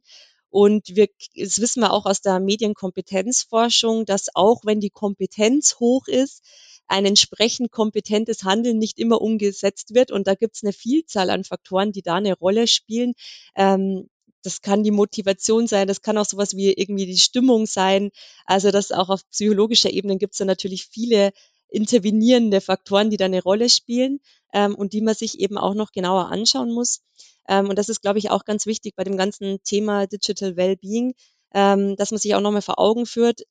Und 0.55 0.95
wir, 0.95 1.09
das 1.35 1.59
wissen 1.59 1.81
wir 1.81 1.91
auch 1.91 2.05
aus 2.05 2.21
der 2.21 2.39
Medienkompetenzforschung, 2.39 4.05
dass 4.05 4.33
auch 4.35 4.61
wenn 4.63 4.79
die 4.79 4.89
Kompetenz 4.89 5.81
hoch 5.81 6.07
ist, 6.07 6.45
ein 6.87 7.05
entsprechend 7.05 7.71
kompetentes 7.71 8.45
Handeln 8.45 8.77
nicht 8.77 8.97
immer 8.97 9.21
umgesetzt 9.21 9.93
wird. 9.93 10.11
Und 10.11 10.27
da 10.27 10.35
gibt 10.35 10.55
es 10.55 10.63
eine 10.63 10.71
Vielzahl 10.71 11.29
an 11.29 11.43
Faktoren, 11.43 11.91
die 11.91 12.03
da 12.03 12.15
eine 12.15 12.37
Rolle 12.37 12.67
spielen. 12.67 13.15
Ähm, 13.57 14.07
das 14.43 14.61
kann 14.61 14.83
die 14.83 14.91
Motivation 14.91 15.67
sein, 15.67 15.89
das 15.89 16.01
kann 16.01 16.17
auch 16.17 16.25
sowas 16.25 16.55
wie 16.55 16.71
irgendwie 16.71 17.05
die 17.05 17.17
Stimmung 17.17 17.65
sein. 17.65 18.11
Also 18.45 18.71
das 18.71 18.93
auch 18.93 19.09
auf 19.09 19.29
psychologischer 19.31 19.89
Ebene 19.89 20.17
gibt 20.17 20.35
es 20.35 20.37
da 20.37 20.45
natürlich 20.45 20.85
viele 20.85 21.33
intervenierende 21.69 22.61
Faktoren, 22.61 23.09
die 23.09 23.17
da 23.17 23.25
eine 23.25 23.43
Rolle 23.43 23.69
spielen 23.69 24.19
ähm, 24.53 24.75
und 24.75 24.93
die 24.93 25.01
man 25.01 25.15
sich 25.15 25.39
eben 25.39 25.57
auch 25.57 25.73
noch 25.73 25.91
genauer 25.91 26.31
anschauen 26.31 26.71
muss. 26.71 27.01
Ähm, 27.47 27.69
und 27.69 27.77
das 27.77 27.89
ist, 27.89 28.01
glaube 28.01 28.19
ich, 28.19 28.29
auch 28.29 28.45
ganz 28.45 28.65
wichtig 28.65 28.95
bei 28.95 29.03
dem 29.03 29.17
ganzen 29.17 29.61
Thema 29.63 30.07
Digital 30.07 30.55
Wellbeing, 30.55 31.13
ähm, 31.53 31.95
dass 31.95 32.11
man 32.11 32.19
sich 32.19 32.35
auch 32.35 32.41
nochmal 32.41 32.61
vor 32.61 32.79
Augen 32.79 33.05
führt, 33.05 33.41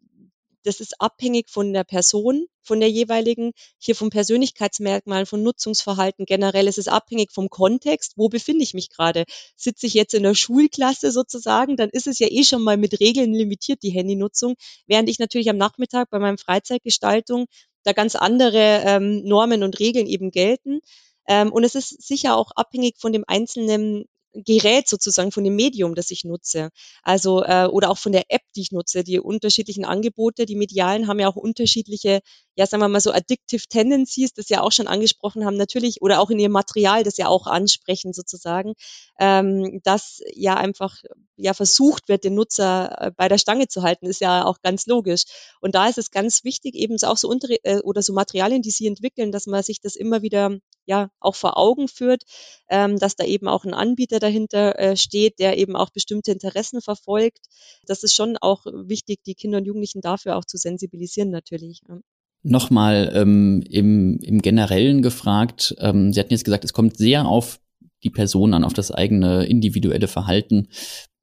das 0.65 0.81
ist 0.81 1.01
abhängig 1.01 1.51
von 1.51 1.73
der 1.73 1.85
Person, 1.85 2.47
von 2.63 2.81
der 2.81 2.91
jeweiligen, 2.91 3.53
hier 3.79 3.95
vom 3.95 4.09
Persönlichkeitsmerkmal, 4.09 5.27
von 5.27 5.43
Nutzungsverhalten 5.43 6.25
generell. 6.25 6.67
Es 6.67 6.79
ist 6.79 6.89
abhängig 6.89 7.33
vom 7.33 7.51
Kontext. 7.51 8.15
Wo 8.17 8.31
befinde 8.31 8.65
ich 8.65 8.73
mich 8.73 8.89
gerade? 8.89 9.25
Sitze 9.57 9.87
ich 9.87 9.95
jetzt 9.95 10.15
in 10.15 10.23
der 10.23 10.35
Schulklasse 10.35 11.13
sozusagen, 11.13 11.77
dann 11.77 11.91
ist 11.91 12.07
es 12.07 12.19
ja 12.19 12.29
eh 12.31 12.45
schon 12.45 12.63
mal 12.63 12.79
mit 12.79 12.99
Regeln 12.99 13.35
limitiert, 13.35 13.83
die 13.83 13.91
Handynutzung, 13.91 14.55
während 14.87 15.11
ich 15.11 15.19
natürlich 15.19 15.51
am 15.51 15.59
Nachmittag 15.59 16.09
bei 16.11 16.19
meinem 16.19 16.39
Freizeitgestaltung 16.39 17.47
da 17.85 17.93
ganz 17.93 18.17
andere 18.17 18.83
ähm, 18.85 19.23
Normen 19.25 19.63
und 19.63 19.79
Regeln 19.79 20.07
eben 20.07 20.31
gelten. 20.31 20.81
Ähm, 21.29 21.53
und 21.53 21.65
es 21.65 21.75
ist 21.75 22.03
sicher 22.03 22.37
auch 22.37 22.51
abhängig 22.57 22.97
von 22.99 23.13
dem 23.13 23.25
einzelnen 23.27 24.07
Gerät 24.35 24.89
sozusagen, 24.89 25.31
von 25.31 25.45
dem 25.45 25.55
Medium, 25.55 25.95
das 25.95 26.11
ich 26.11 26.25
nutze. 26.25 26.71
Also 27.03 27.45
äh, 27.45 27.67
oder 27.67 27.91
auch 27.91 27.99
von 27.99 28.11
der 28.11 28.25
App, 28.29 28.43
die 28.57 28.63
ich 28.63 28.73
nutze. 28.73 29.05
Die 29.05 29.21
unterschiedlichen 29.21 29.85
Angebote, 29.85 30.45
die 30.45 30.57
medialen 30.57 31.07
haben 31.07 31.21
ja 31.21 31.29
auch 31.29 31.37
unterschiedliche, 31.37 32.21
ja 32.57 32.67
sagen 32.67 32.83
wir 32.83 32.89
mal 32.89 33.01
so 33.01 33.13
addictive 33.13 33.67
Tendencies, 33.69 34.33
das 34.33 34.49
ja 34.49 34.61
auch 34.61 34.73
schon 34.73 34.87
angesprochen 34.87 35.45
haben, 35.45 35.57
natürlich, 35.57 36.03
oder 36.03 36.21
auch 36.21 36.31
in 36.31 36.39
ihrem 36.39 36.53
Material, 36.53 37.03
das 37.05 37.17
ja 37.17 37.29
auch 37.29 37.47
ansprechen 37.47 38.13
sozusagen, 38.13 38.75
ähm, 39.19 39.81
dass 39.85 40.21
ja 40.35 40.55
einfach 40.55 41.03
ja 41.37 41.55
versucht 41.55 42.09
wird, 42.09 42.25
den 42.25 42.35
Nutzer 42.35 42.97
äh, 43.01 43.11
bei 43.17 43.29
der 43.29 43.39
Stange 43.39 43.69
zu 43.69 43.83
halten, 43.83 44.07
ist 44.07 44.21
ja 44.21 44.45
auch 44.45 44.61
ganz 44.63 44.87
logisch. 44.87 45.25
Und 45.61 45.75
da 45.75 45.89
ist 45.89 45.99
es 45.99 46.11
ganz 46.11 46.45
wichtig, 46.45 46.75
eben 46.75 46.97
auch 47.05 47.17
so 47.17 47.29
unter 47.29 47.49
äh, 47.65 47.81
oder 47.81 48.03
so 48.03 48.13
Materialien, 48.13 48.63
die 48.63 48.71
sie 48.71 48.87
entwickeln, 48.87 49.33
dass 49.33 49.47
man 49.47 49.63
sich 49.63 49.81
das 49.81 49.97
immer 49.97 50.23
wieder 50.23 50.59
ja 50.87 51.11
auch 51.21 51.35
vor 51.35 51.57
Augen 51.59 51.89
führt, 51.89 52.23
ähm, 52.69 52.99
dass 52.99 53.17
da 53.17 53.25
eben 53.25 53.49
auch 53.49 53.65
ein 53.65 53.75
Anbieter 53.75 54.21
dahinter 54.21 54.79
äh, 54.79 54.97
steht, 54.97 55.39
der 55.39 55.59
eben 55.59 55.77
auch 55.77 55.91
bestimmte 55.91 56.33
Interessen 56.33 56.81
verfolgt. 56.81 57.47
Das 57.87 58.03
ist 58.03 58.15
schon 58.15 58.37
auch 58.37 58.67
wichtig, 58.67 59.21
die 59.25 59.35
Kinder 59.35 59.59
und 59.59 59.65
Jugendlichen 59.65 60.01
dafür 60.01 60.37
auch 60.37 60.45
zu 60.45 60.57
sensibilisieren 60.57 61.31
natürlich. 61.31 61.81
Ja. 61.89 61.99
Nochmal 62.47 63.11
ähm, 63.15 63.65
im, 63.71 64.19
im 64.21 64.43
Generellen 64.43 65.01
gefragt, 65.01 65.75
ähm, 65.79 66.13
Sie 66.13 66.21
hatten 66.21 66.33
jetzt 66.33 66.45
gesagt, 66.45 66.65
es 66.65 66.75
kommt 66.75 66.97
sehr 66.99 67.27
auf 67.27 67.59
die 68.03 68.11
Person 68.11 68.53
an, 68.53 68.65
auf 68.65 68.75
das 68.75 68.91
eigene 68.91 69.47
individuelle 69.47 70.09
Verhalten. 70.09 70.69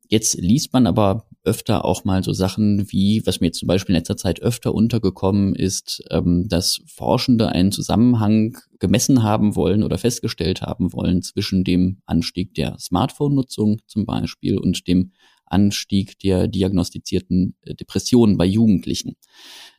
Jetzt 0.09 0.33
liest 0.41 0.73
man 0.73 0.87
aber 0.87 1.27
öfter 1.43 1.85
auch 1.85 2.05
mal 2.05 2.23
so 2.23 2.33
Sachen 2.33 2.91
wie, 2.91 3.21
was 3.25 3.39
mir 3.39 3.47
jetzt 3.47 3.59
zum 3.59 3.67
Beispiel 3.67 3.93
in 3.93 3.99
letzter 3.99 4.17
Zeit 4.17 4.41
öfter 4.41 4.73
untergekommen 4.73 5.55
ist, 5.55 6.03
ähm, 6.09 6.47
dass 6.49 6.81
Forschende 6.87 7.49
einen 7.49 7.71
Zusammenhang 7.71 8.57
gemessen 8.79 9.21
haben 9.21 9.55
wollen 9.55 9.83
oder 9.83 9.99
festgestellt 9.99 10.61
haben 10.61 10.91
wollen 10.91 11.21
zwischen 11.21 11.63
dem 11.63 12.01
Anstieg 12.05 12.55
der 12.55 12.77
Smartphone-Nutzung 12.79 13.79
zum 13.85 14.05
Beispiel 14.05 14.57
und 14.57 14.87
dem 14.87 15.11
Anstieg 15.51 16.19
der 16.19 16.47
diagnostizierten 16.47 17.55
äh, 17.63 17.75
Depressionen 17.75 18.37
bei 18.37 18.45
Jugendlichen. 18.45 19.15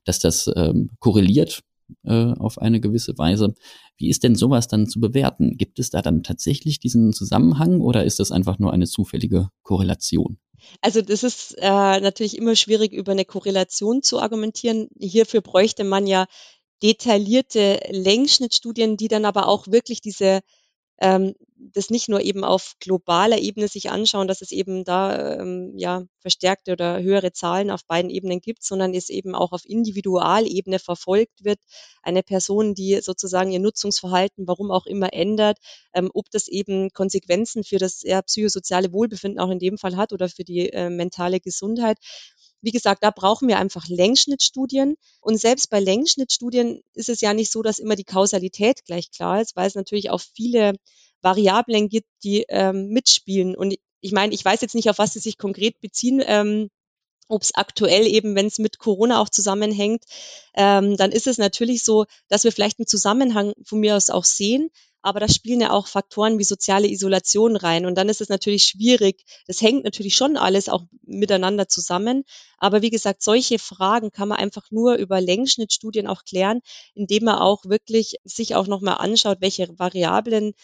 Dass 0.05 0.19
das 0.19 0.51
ähm, 0.57 0.91
korreliert 0.99 1.63
äh, 2.05 2.33
auf 2.33 2.59
eine 2.59 2.81
gewisse 2.81 3.17
Weise. 3.19 3.55
Wie 3.97 4.09
ist 4.09 4.23
denn 4.23 4.35
sowas 4.35 4.69
dann 4.69 4.89
zu 4.89 5.01
bewerten? 5.01 5.57
Gibt 5.57 5.79
es 5.79 5.91
da 5.91 6.03
dann 6.03 6.23
tatsächlich 6.23 6.81
diesen 6.81 7.13
Zusammenhang 7.13 7.81
oder 7.81 8.05
ist 8.05 8.21
das 8.21 8.33
einfach 8.33 8.59
nur 8.59 8.73
eine 8.73 8.87
zufällige 8.87 9.49
Korrelation? 9.63 10.39
Also 10.81 11.03
das 11.03 11.23
ist 11.23 11.57
äh, 11.59 12.01
natürlich 12.01 12.37
immer 12.37 12.57
schwierig, 12.57 12.93
über 12.93 13.13
eine 13.13 13.25
Korrelation 13.25 14.03
zu 14.03 14.21
argumentieren. 14.21 14.89
Hierfür 14.99 15.41
bräuchte 15.41 15.85
man 15.85 16.07
ja 16.07 16.27
detaillierte 16.83 17.81
Längsschnittstudien, 17.91 18.97
die 18.97 19.09
dann 19.09 19.25
aber 19.25 19.49
auch 19.49 19.69
wirklich 19.69 20.01
diese 20.01 20.41
ähm, 21.01 21.35
das 21.75 21.91
nicht 21.91 22.09
nur 22.09 22.21
eben 22.21 22.45
auf 22.45 22.75
globaler 22.81 23.39
Ebene 23.39 23.69
sich 23.69 23.91
anschauen, 23.91 24.27
dass 24.29 24.43
es 24.43 24.51
eben 24.51 24.85
da 24.85 25.39
ähm, 25.41 25.73
ja 25.77 26.05
verstärkte 26.19 26.73
oder 26.73 27.01
höhere 27.01 27.33
Zahlen 27.33 27.71
auf 27.71 27.85
beiden 27.87 28.11
Ebenen 28.11 28.41
gibt, 28.41 28.65
sondern 28.65 28.95
es 28.95 29.09
eben 29.09 29.35
auch 29.35 29.53
auf 29.53 29.65
Individualebene 29.65 30.79
verfolgt 30.79 31.45
wird. 31.45 31.59
Eine 32.03 32.23
Person, 32.23 32.75
die 32.75 33.01
sozusagen 33.01 33.53
ihr 33.53 33.61
Nutzungsverhalten, 33.61 34.47
warum 34.49 34.71
auch 34.71 34.87
immer, 34.87 35.13
ändert, 35.13 35.59
ähm, 35.95 36.11
ob 36.15 36.31
das 36.31 36.49
eben 36.49 36.91
Konsequenzen 36.91 37.65
für 37.65 37.79
das 37.79 38.03
ja, 38.03 38.23
psychosoziale 38.23 38.93
Wohlbefinden 38.93 39.41
auch 39.41 39.51
in 39.51 39.59
dem 39.59 39.79
Fall 39.79 39.97
hat 39.97 40.13
oder 40.13 40.29
für 40.29 40.45
die 40.45 40.69
äh, 40.71 40.91
mentale 40.91 41.41
Gesundheit. 41.41 41.99
Wie 42.63 42.71
gesagt, 42.71 43.03
da 43.03 43.11
brauchen 43.11 43.49
wir 43.49 43.59
einfach 43.59 43.89
Längsschnittstudien. 43.89 44.97
Und 45.21 45.39
selbst 45.39 45.69
bei 45.69 45.81
Längsschnittstudien 45.81 46.83
ist 46.95 47.09
es 47.09 47.21
ja 47.21 47.35
nicht 47.35 47.53
so, 47.53 47.63
dass 47.63 47.79
immer 47.79 47.97
die 47.97 48.05
Kausalität 48.05 48.85
gleich 48.85 49.11
klar 49.11 49.41
ist, 49.41 49.57
weil 49.57 49.67
es 49.67 49.75
natürlich 49.75 50.11
auch 50.11 50.21
viele 50.21 50.75
Variablen 51.21 51.89
gibt, 51.89 52.09
die 52.25 52.45
ähm, 52.49 52.89
mitspielen. 52.89 53.57
Und 53.57 53.75
ich 54.01 54.13
meine, 54.13 54.33
ich 54.33 54.45
weiß 54.45 54.61
jetzt 54.61 54.75
nicht, 54.75 54.89
auf 54.89 54.99
was 54.99 55.13
Sie 55.13 55.21
sich 55.21 55.39
konkret 55.39 55.81
beziehen. 55.81 56.23
Ähm, 56.25 56.71
ob 57.29 57.43
es 57.43 57.55
aktuell 57.55 58.07
eben, 58.07 58.35
wenn 58.35 58.47
es 58.47 58.59
mit 58.59 58.79
Corona 58.79 59.21
auch 59.21 59.29
zusammenhängt, 59.29 60.05
ähm, 60.55 60.97
dann 60.97 61.13
ist 61.13 61.27
es 61.27 61.39
natürlich 61.39 61.83
so, 61.83 62.05
dass 62.29 62.45
wir 62.45 62.53
vielleicht 62.53 62.79
einen 62.79 62.87
Zusammenhang 62.87 63.55
von 63.65 63.81
mir 63.81 63.97
aus 63.97 64.11
auch 64.11 64.25
sehen, 64.25 64.71
aber 65.03 65.21
da 65.21 65.29
spielen 65.29 65.61
ja 65.61 65.71
auch 65.71 65.87
Faktoren 65.89 66.39
wie 66.39 66.45
soziale 66.45 66.89
Isolation 66.89 67.57
rein. 67.57 67.87
Und 67.87 67.97
dann 67.97 68.09
ist 68.09 68.21
es 68.21 68.29
natürlich 68.29 68.65
schwierig. 68.65 69.25
Das 69.47 69.61
hängt 69.61 69.85
natürlich 69.85 70.15
schon 70.15 70.37
alles 70.37 70.69
auch 70.69 70.85
miteinander 71.03 71.69
zusammen. 71.69 72.25
Aber 72.59 72.83
wie 72.83 72.91
gesagt, 72.91 73.23
solche 73.23 73.59
Fragen 73.59 74.13
kann 74.13 74.29
man 74.29 74.39
einfach 74.39 74.71
nur 74.71 74.95
über 74.95 75.21
Längsschnittstudien 75.21 76.07
auch 76.07 76.25
klären, 76.25 76.61
indem 76.95 77.25
man 77.25 77.39
auch 77.39 77.65
wirklich 77.65 78.17
sich 78.25 78.55
auch 78.55 78.69
nochmal 78.69 78.99
anschaut, 78.99 79.39
welche 79.41 79.69
Variablen 79.79 80.55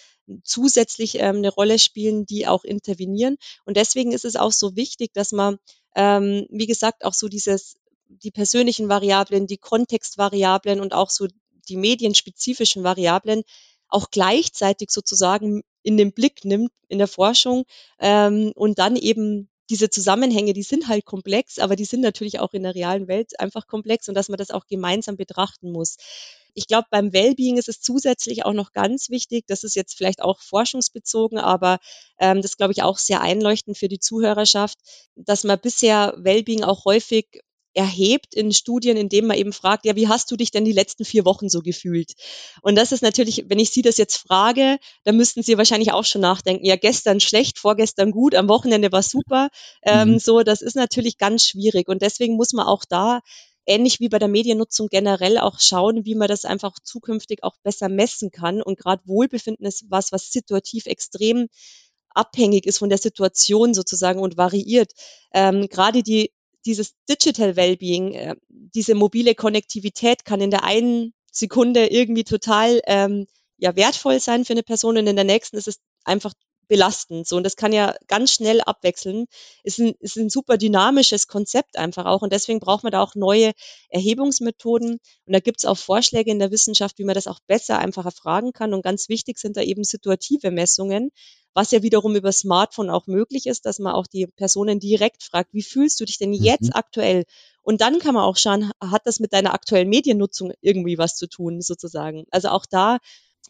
zusätzlich 0.45 1.17
ähm, 1.17 1.37
eine 1.37 1.51
Rolle 1.51 1.79
spielen, 1.79 2.25
die 2.25 2.47
auch 2.47 2.65
intervenieren. 2.65 3.37
Und 3.65 3.77
deswegen 3.77 4.13
ist 4.13 4.25
es 4.25 4.37
auch 4.37 4.53
so 4.53 4.77
wichtig, 4.77 5.13
dass 5.15 5.33
man, 5.33 5.59
ähm, 5.97 6.47
wie 6.51 6.67
gesagt, 6.67 7.05
auch 7.05 7.15
so 7.15 7.29
dieses 7.29 7.77
die 8.09 8.31
persönlichen 8.31 8.89
Variablen, 8.89 9.47
die 9.47 9.59
Kontextvariablen 9.59 10.81
und 10.81 10.95
auch 10.95 11.11
so 11.11 11.27
die 11.69 11.77
medienspezifischen 11.77 12.83
Variablen 12.83 13.43
auch 13.89 14.11
gleichzeitig 14.11 14.91
sozusagen 14.91 15.63
in 15.83 15.97
den 15.97 16.13
Blick 16.13 16.45
nimmt 16.45 16.71
in 16.89 16.99
der 16.99 17.09
Forschung 17.09 17.65
ähm, 17.99 18.53
und 18.55 18.79
dann 18.79 18.97
eben 18.97 19.49
diese 19.71 19.91
Zusammenhänge, 19.91 20.55
die 20.55 20.63
sind 20.63 20.89
halt 20.89 21.05
komplex, 21.05 21.59
aber 21.59 21.77
die 21.77 21.85
sind 21.85 22.01
natürlich 22.01 22.41
auch 22.41 22.55
in 22.55 22.63
der 22.63 22.75
realen 22.75 23.07
Welt 23.07 23.39
einfach 23.39 23.67
komplex 23.67 24.09
und 24.09 24.15
dass 24.15 24.29
man 24.29 24.39
das 24.39 24.51
auch 24.51 24.67
gemeinsam 24.67 25.17
betrachten 25.17 25.71
muss. 25.73 25.97
Ich 26.55 26.67
glaube, 26.67 26.89
beim 26.91 27.13
Wellbeing 27.13 27.59
ist 27.59 27.69
es 27.69 27.81
zusätzlich 27.81 28.45
auch 28.45 28.55
noch 28.55 28.73
ganz 28.73 29.11
wichtig, 29.11 29.45
das 29.47 29.65
ist 29.65 29.77
jetzt 29.77 29.97
vielleicht 29.97 30.23
auch 30.23 30.41
forschungsbezogen, 30.41 31.39
aber 31.39 31.79
ähm, 32.19 32.41
das 32.43 32.57
glaube 32.57 32.73
ich 32.73 32.83
auch 32.83 32.99
sehr 32.99 33.21
einleuchtend 33.21 33.77
für 33.77 33.89
die 33.89 34.01
Zuhörerschaft, 34.01 34.79
dass 35.15 35.45
man 35.45 35.61
bisher 35.61 36.15
Wellbeing 36.17 36.65
auch 36.65 36.85
häufig 36.85 37.43
erhebt 37.75 38.35
in 38.35 38.53
Studien, 38.53 38.97
indem 38.97 39.27
man 39.27 39.37
eben 39.37 39.53
fragt, 39.53 39.85
ja, 39.85 39.95
wie 39.95 40.09
hast 40.09 40.31
du 40.31 40.37
dich 40.37 40.51
denn 40.51 40.65
die 40.65 40.73
letzten 40.73 41.05
vier 41.05 41.25
Wochen 41.25 41.49
so 41.49 41.61
gefühlt? 41.61 42.15
Und 42.63 42.77
das 42.77 42.93
ist 42.93 43.03
natürlich, 43.03 43.45
wenn 43.49 43.59
ich 43.59 43.71
Sie 43.71 43.83
das 43.83 43.99
jetzt 43.99 44.17
frage, 44.17 44.79
dann 45.05 45.17
müssten 45.17 45.43
Sie 45.43 45.59
wahrscheinlich 45.59 45.93
auch 45.93 46.05
schon 46.05 46.23
nachdenken, 46.23 46.65
ja, 46.65 46.77
gestern 46.77 47.21
schlecht, 47.21 47.59
vorgestern 47.59 48.11
gut, 48.11 48.35
am 48.35 48.49
Wochenende 48.49 48.91
war 48.93 49.03
super. 49.03 49.49
Ähm, 49.83 50.13
mhm. 50.13 50.19
So, 50.19 50.43
das 50.43 50.61
ist 50.63 50.77
natürlich 50.77 51.19
ganz 51.19 51.45
schwierig. 51.45 51.89
Und 51.89 52.03
deswegen 52.03 52.37
muss 52.37 52.53
man 52.53 52.67
auch 52.67 52.85
da 52.89 53.21
ähnlich 53.69 54.01
wie 54.01 54.09
bei 54.09 54.19
der 54.19 54.29
Mediennutzung 54.29 54.89
generell 54.89 55.39
auch 55.39 55.61
schauen, 55.61 56.05
wie 56.05 56.15
man 56.15 56.29
das 56.29 56.45
einfach 56.45 56.79
zukünftig 56.83 57.45
auch 57.45 57.59
besser 57.63 57.89
messen 57.89 58.31
kann. 58.31 58.63
Und 58.63 58.79
gerade 58.79 59.03
Wohlbefinden 59.05 59.67
ist 59.67 59.85
was, 59.89 60.11
was 60.11 60.33
situativ 60.33 60.87
extrem 60.87 61.49
abhängig 62.15 62.67
ist 62.67 62.79
von 62.79 62.89
der 62.89 62.99
Situation 62.99 63.75
sozusagen 63.75 64.21
und 64.21 64.37
variiert. 64.37 64.93
Ähm, 65.33 65.69
gerade 65.69 66.03
die 66.03 66.33
dieses 66.67 66.95
Digital 67.09 67.57
Wellbeing, 67.57 68.13
äh, 68.15 68.37
diese 68.49 68.95
mobile 68.95 69.35
Konnektivität 69.35 70.25
kann 70.25 70.41
in 70.41 70.51
der 70.51 70.65
einen 70.65 71.15
Sekunde 71.31 71.87
irgendwie 71.87 72.25
total 72.25 72.81
ähm, 72.87 73.27
ja 73.59 73.77
wertvoll 73.77 74.21
sein 74.21 74.45
für 74.45 74.53
eine 74.53 74.63
Person 74.63 74.99
und 74.99 75.07
in 75.07 75.17
der 75.17 75.25
nächsten 75.25 75.57
ist 75.57 75.69
es 75.69 75.79
einfach 76.05 76.35
belastend. 76.69 77.27
So, 77.27 77.37
und 77.37 77.45
das 77.45 77.57
kann 77.57 77.73
ja 77.73 77.97
ganz 78.07 78.33
schnell 78.33 78.61
abwechseln. 78.61 79.27
Ist 79.65 79.79
ein, 79.79 79.95
ist 80.01 80.17
ein 80.17 80.29
super 80.29 80.59
dynamisches 80.59 81.27
Konzept 81.27 81.77
einfach 81.79 82.05
auch. 82.05 82.23
Und 82.23 82.33
deswegen 82.33 82.61
braucht 82.61 82.85
man 82.85 82.93
da 82.93 83.03
auch 83.03 83.15
neue 83.15 83.53
Erhebungsmethoden. 83.89 84.93
Und 84.93 85.33
da 85.33 85.41
gibt 85.41 85.59
es 85.59 85.65
auch 85.65 85.79
Vorschläge 85.79 86.31
in 86.31 86.39
der 86.39 86.51
Wissenschaft, 86.51 86.99
wie 86.99 87.05
man 87.05 87.15
das 87.15 87.27
auch 87.27 87.41
besser 87.47 87.79
einfach 87.79 88.05
erfragen 88.05 88.53
kann. 88.53 88.75
Und 88.75 88.83
ganz 88.83 89.09
wichtig 89.09 89.39
sind 89.39 89.57
da 89.57 89.63
eben 89.63 89.83
situative 89.83 90.51
Messungen, 90.51 91.11
was 91.59 91.73
ja 91.73 91.83
wiederum 91.83 92.15
über 92.15 92.31
Smartphone 92.31 92.89
auch 92.89 93.09
möglich 93.09 93.47
ist, 93.47 93.67
dass 93.67 93.81
man 93.81 93.93
auch 93.93 94.07
die 94.07 94.29
Personen 94.29 94.79
direkt 94.79 95.25
fragt, 95.25 95.53
wie 95.53 95.65
fühlst 95.65 95.99
du 95.99 96.05
dich 96.05 96.17
denn 96.17 96.33
jetzt 96.33 96.67
mhm. 96.67 96.75
aktuell? 96.75 97.25
Und 97.63 97.81
dann 97.81 97.99
kann 97.99 98.15
man 98.15 98.23
auch 98.23 98.37
schauen, 98.37 98.71
hat 98.81 99.03
das 99.07 99.19
mit 99.19 99.33
deiner 99.33 99.55
aktuellen 99.55 99.89
Mediennutzung 99.89 100.53
irgendwie 100.61 100.99
was 100.99 101.17
zu 101.17 101.27
tun, 101.27 101.61
sozusagen. 101.61 102.27
Also 102.31 102.51
auch 102.51 102.65
da 102.65 102.99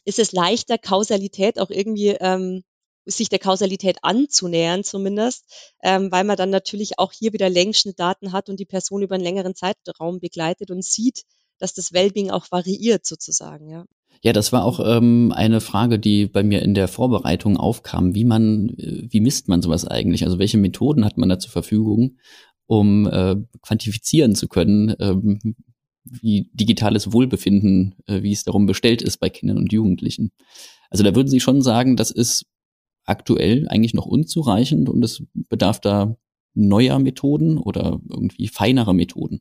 ist 0.07 0.19
es 0.19 0.33
leichter, 0.33 0.79
Kausalität 0.79 1.61
auch 1.61 1.69
irgendwie 1.69 2.17
ähm, 2.19 2.65
sich 3.05 3.29
der 3.29 3.41
Kausalität 3.41 3.99
anzunähern 4.00 4.85
zumindest, 4.85 5.45
ähm, 5.83 6.11
weil 6.11 6.25
man 6.25 6.38
dann 6.38 6.49
natürlich 6.49 6.99
auch 6.99 7.12
hier 7.12 7.35
wieder 7.35 7.50
Längsschnittdaten 7.50 8.33
hat 8.33 8.49
und 8.49 8.59
die 8.59 8.65
Person 8.65 9.03
über 9.03 9.17
einen 9.17 9.25
längeren 9.25 9.55
Zeitraum 9.55 10.19
begleitet 10.19 10.71
und 10.71 10.83
sieht, 10.83 11.25
dass 11.59 11.75
das 11.75 11.93
Wellbeing 11.93 12.31
auch 12.31 12.50
variiert 12.50 13.05
sozusagen, 13.05 13.69
ja. 13.69 13.85
Ja, 14.23 14.33
das 14.33 14.53
war 14.53 14.65
auch 14.65 14.81
ähm, 14.85 15.33
eine 15.35 15.61
Frage, 15.61 15.99
die 15.99 16.27
bei 16.27 16.43
mir 16.43 16.63
in 16.63 16.75
der 16.75 16.89
Vorbereitung 16.89 17.57
aufkam. 17.57 18.15
Wie 18.15 18.25
man, 18.25 18.71
äh, 18.71 19.07
wie 19.11 19.21
misst 19.21 19.49
man 19.49 19.63
sowas 19.63 19.87
eigentlich? 19.87 20.25
Also 20.25 20.39
welche 20.39 20.59
Methoden 20.59 21.05
hat 21.05 21.19
man 21.19 21.29
da 21.29 21.39
zur 21.39 21.53
Verfügung? 21.53 22.17
um 22.69 23.07
äh, 23.07 23.37
quantifizieren 23.63 24.35
zu 24.35 24.47
können, 24.47 24.95
ähm, 25.01 25.57
wie 26.05 26.51
digitales 26.53 27.13
Wohlbefinden, 27.13 27.97
äh, 28.07 28.23
wie 28.23 28.33
es 28.33 28.45
darum 28.45 28.67
bestellt 28.67 29.03
ist 29.03 29.17
bei 29.17 29.31
Kindern 29.31 29.57
und 29.57 29.73
Jugendlichen. 29.73 30.31
Also 30.91 31.03
da 31.03 31.15
würden 31.15 31.29
Sie 31.29 31.41
schon 31.41 31.63
sagen, 31.63 31.97
das 31.97 32.11
ist 32.11 32.45
aktuell 33.05 33.67
eigentlich 33.69 33.95
noch 33.95 34.07
unzureichend 34.07 34.89
und 34.91 35.03
es 35.03 35.23
bedarf 35.35 35.81
da 35.81 36.17
neuer 36.55 36.99
Methoden 36.99 37.57
oder 37.57 38.01
irgendwie 38.09 38.49
feinerer 38.49 38.93
Methoden. 38.93 39.41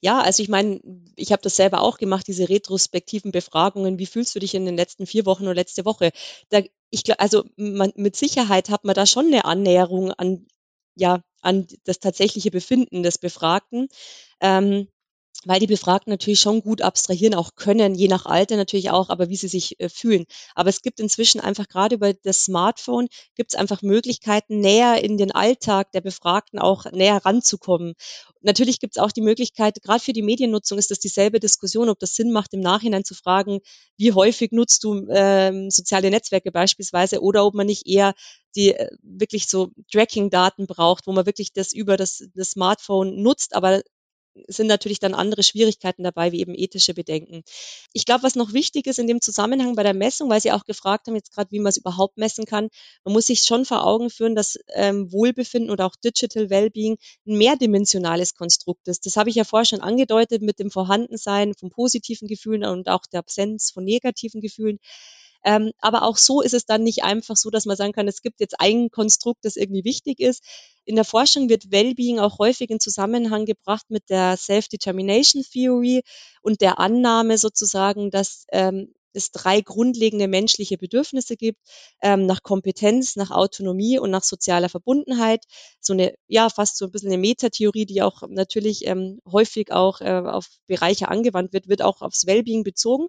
Ja, 0.00 0.20
also 0.20 0.42
ich 0.42 0.48
meine, 0.48 0.80
ich 1.16 1.32
habe 1.32 1.42
das 1.42 1.56
selber 1.56 1.80
auch 1.82 1.98
gemacht, 1.98 2.26
diese 2.26 2.48
retrospektiven 2.48 3.32
Befragungen. 3.32 3.98
Wie 3.98 4.06
fühlst 4.06 4.34
du 4.34 4.38
dich 4.38 4.54
in 4.54 4.66
den 4.66 4.76
letzten 4.76 5.06
vier 5.06 5.26
Wochen 5.26 5.44
oder 5.44 5.54
letzte 5.54 5.84
Woche? 5.84 6.12
Da, 6.50 6.60
ich 6.90 7.04
glaube, 7.04 7.20
also 7.20 7.44
man, 7.56 7.92
mit 7.96 8.16
Sicherheit 8.16 8.70
hat 8.70 8.84
man 8.84 8.94
da 8.94 9.06
schon 9.06 9.26
eine 9.26 9.44
Annäherung 9.44 10.12
an, 10.12 10.46
ja, 10.94 11.22
an 11.40 11.66
das 11.84 12.00
tatsächliche 12.00 12.50
Befinden 12.50 13.02
des 13.02 13.18
Befragten. 13.18 13.88
Ähm, 14.40 14.88
weil 15.44 15.60
die 15.60 15.66
Befragten 15.66 16.10
natürlich 16.10 16.40
schon 16.40 16.60
gut 16.62 16.82
abstrahieren 16.82 17.34
auch 17.34 17.54
können, 17.54 17.94
je 17.94 18.08
nach 18.08 18.26
Alter 18.26 18.56
natürlich 18.56 18.90
auch, 18.90 19.10
aber 19.10 19.28
wie 19.28 19.36
sie 19.36 19.48
sich 19.48 19.78
äh, 19.80 19.88
fühlen. 19.88 20.26
Aber 20.54 20.70
es 20.70 20.82
gibt 20.82 21.00
inzwischen 21.00 21.40
einfach 21.40 21.68
gerade 21.68 21.96
über 21.96 22.14
das 22.14 22.44
Smartphone 22.44 23.08
gibt 23.34 23.52
es 23.52 23.58
einfach 23.58 23.82
Möglichkeiten, 23.82 24.60
näher 24.60 25.02
in 25.02 25.18
den 25.18 25.32
Alltag 25.32 25.92
der 25.92 26.00
Befragten 26.00 26.58
auch 26.58 26.90
näher 26.92 27.24
ranzukommen. 27.24 27.94
Natürlich 28.40 28.78
gibt 28.78 28.96
es 28.96 29.02
auch 29.02 29.12
die 29.12 29.22
Möglichkeit, 29.22 29.82
gerade 29.82 30.00
für 30.00 30.12
die 30.12 30.22
Mediennutzung 30.22 30.78
ist 30.78 30.90
das 30.90 31.00
dieselbe 31.00 31.40
Diskussion, 31.40 31.88
ob 31.88 31.98
das 31.98 32.14
Sinn 32.14 32.30
macht, 32.30 32.54
im 32.54 32.60
Nachhinein 32.60 33.04
zu 33.04 33.14
fragen, 33.14 33.60
wie 33.96 34.12
häufig 34.12 34.52
nutzt 34.52 34.84
du 34.84 35.06
ähm, 35.10 35.70
soziale 35.70 36.10
Netzwerke 36.10 36.52
beispielsweise 36.52 37.20
oder 37.20 37.44
ob 37.44 37.54
man 37.54 37.66
nicht 37.66 37.86
eher 37.86 38.14
die 38.54 38.74
äh, 38.74 38.90
wirklich 39.02 39.48
so 39.48 39.70
Tracking-Daten 39.92 40.66
braucht, 40.66 41.06
wo 41.06 41.12
man 41.12 41.26
wirklich 41.26 41.52
das 41.52 41.72
über 41.72 41.96
das, 41.96 42.24
das 42.34 42.50
Smartphone 42.50 43.22
nutzt, 43.22 43.54
aber 43.54 43.82
sind 44.48 44.66
natürlich 44.66 44.98
dann 44.98 45.14
andere 45.14 45.42
Schwierigkeiten 45.42 46.02
dabei, 46.02 46.32
wie 46.32 46.40
eben 46.40 46.54
ethische 46.54 46.94
Bedenken. 46.94 47.42
Ich 47.92 48.04
glaube, 48.04 48.22
was 48.22 48.34
noch 48.34 48.52
wichtig 48.52 48.86
ist 48.86 48.98
in 48.98 49.06
dem 49.06 49.20
Zusammenhang 49.20 49.74
bei 49.74 49.82
der 49.82 49.94
Messung, 49.94 50.30
weil 50.30 50.40
Sie 50.40 50.52
auch 50.52 50.64
gefragt 50.64 51.06
haben 51.06 51.14
jetzt 51.14 51.32
gerade, 51.32 51.50
wie 51.50 51.60
man 51.60 51.70
es 51.70 51.76
überhaupt 51.76 52.16
messen 52.16 52.44
kann, 52.44 52.68
man 53.04 53.14
muss 53.14 53.26
sich 53.26 53.40
schon 53.40 53.64
vor 53.64 53.86
Augen 53.86 54.10
führen, 54.10 54.34
dass 54.34 54.58
ähm, 54.74 55.10
Wohlbefinden 55.12 55.70
oder 55.70 55.86
auch 55.86 55.96
Digital 55.96 56.50
Wellbeing 56.50 56.96
ein 57.26 57.38
mehrdimensionales 57.38 58.34
Konstrukt 58.34 58.88
ist. 58.88 59.06
Das 59.06 59.16
habe 59.16 59.30
ich 59.30 59.36
ja 59.36 59.44
vorher 59.44 59.66
schon 59.66 59.80
angedeutet 59.80 60.42
mit 60.42 60.58
dem 60.58 60.70
Vorhandensein 60.70 61.54
von 61.54 61.70
positiven 61.70 62.28
Gefühlen 62.28 62.64
und 62.64 62.88
auch 62.88 63.06
der 63.06 63.20
Absenz 63.20 63.70
von 63.70 63.84
negativen 63.84 64.40
Gefühlen. 64.40 64.78
Ähm, 65.46 65.70
aber 65.78 66.02
auch 66.02 66.16
so 66.16 66.42
ist 66.42 66.54
es 66.54 66.66
dann 66.66 66.82
nicht 66.82 67.04
einfach 67.04 67.36
so, 67.36 67.50
dass 67.50 67.66
man 67.66 67.76
sagen 67.76 67.92
kann, 67.92 68.08
es 68.08 68.20
gibt 68.20 68.40
jetzt 68.40 68.60
ein 68.60 68.90
Konstrukt, 68.90 69.44
das 69.44 69.54
irgendwie 69.54 69.84
wichtig 69.84 70.18
ist. 70.18 70.42
In 70.84 70.96
der 70.96 71.04
Forschung 71.04 71.48
wird 71.48 71.70
Wellbeing 71.70 72.18
auch 72.18 72.40
häufig 72.40 72.68
in 72.68 72.80
Zusammenhang 72.80 73.46
gebracht 73.46 73.86
mit 73.88 74.10
der 74.10 74.36
Self-Determination 74.36 75.44
Theory 75.44 76.02
und 76.42 76.60
der 76.60 76.80
Annahme 76.80 77.38
sozusagen, 77.38 78.10
dass 78.10 78.44
ähm, 78.50 78.92
es 79.12 79.30
drei 79.30 79.60
grundlegende 79.60 80.26
menschliche 80.26 80.78
Bedürfnisse 80.78 81.36
gibt, 81.36 81.60
ähm, 82.02 82.26
nach 82.26 82.42
Kompetenz, 82.42 83.14
nach 83.14 83.30
Autonomie 83.30 84.00
und 84.00 84.10
nach 84.10 84.24
sozialer 84.24 84.68
Verbundenheit. 84.68 85.44
So 85.80 85.92
eine, 85.92 86.14
ja, 86.26 86.50
fast 86.50 86.76
so 86.76 86.86
ein 86.86 86.90
bisschen 86.90 87.12
eine 87.12 87.18
Metatheorie, 87.18 87.86
die 87.86 88.02
auch 88.02 88.22
natürlich 88.28 88.84
ähm, 88.86 89.20
häufig 89.30 89.70
auch 89.70 90.00
äh, 90.00 90.10
auf 90.10 90.48
Bereiche 90.66 91.08
angewandt 91.08 91.52
wird, 91.52 91.68
wird 91.68 91.82
auch 91.82 92.02
aufs 92.02 92.26
Wellbeing 92.26 92.64
bezogen. 92.64 93.06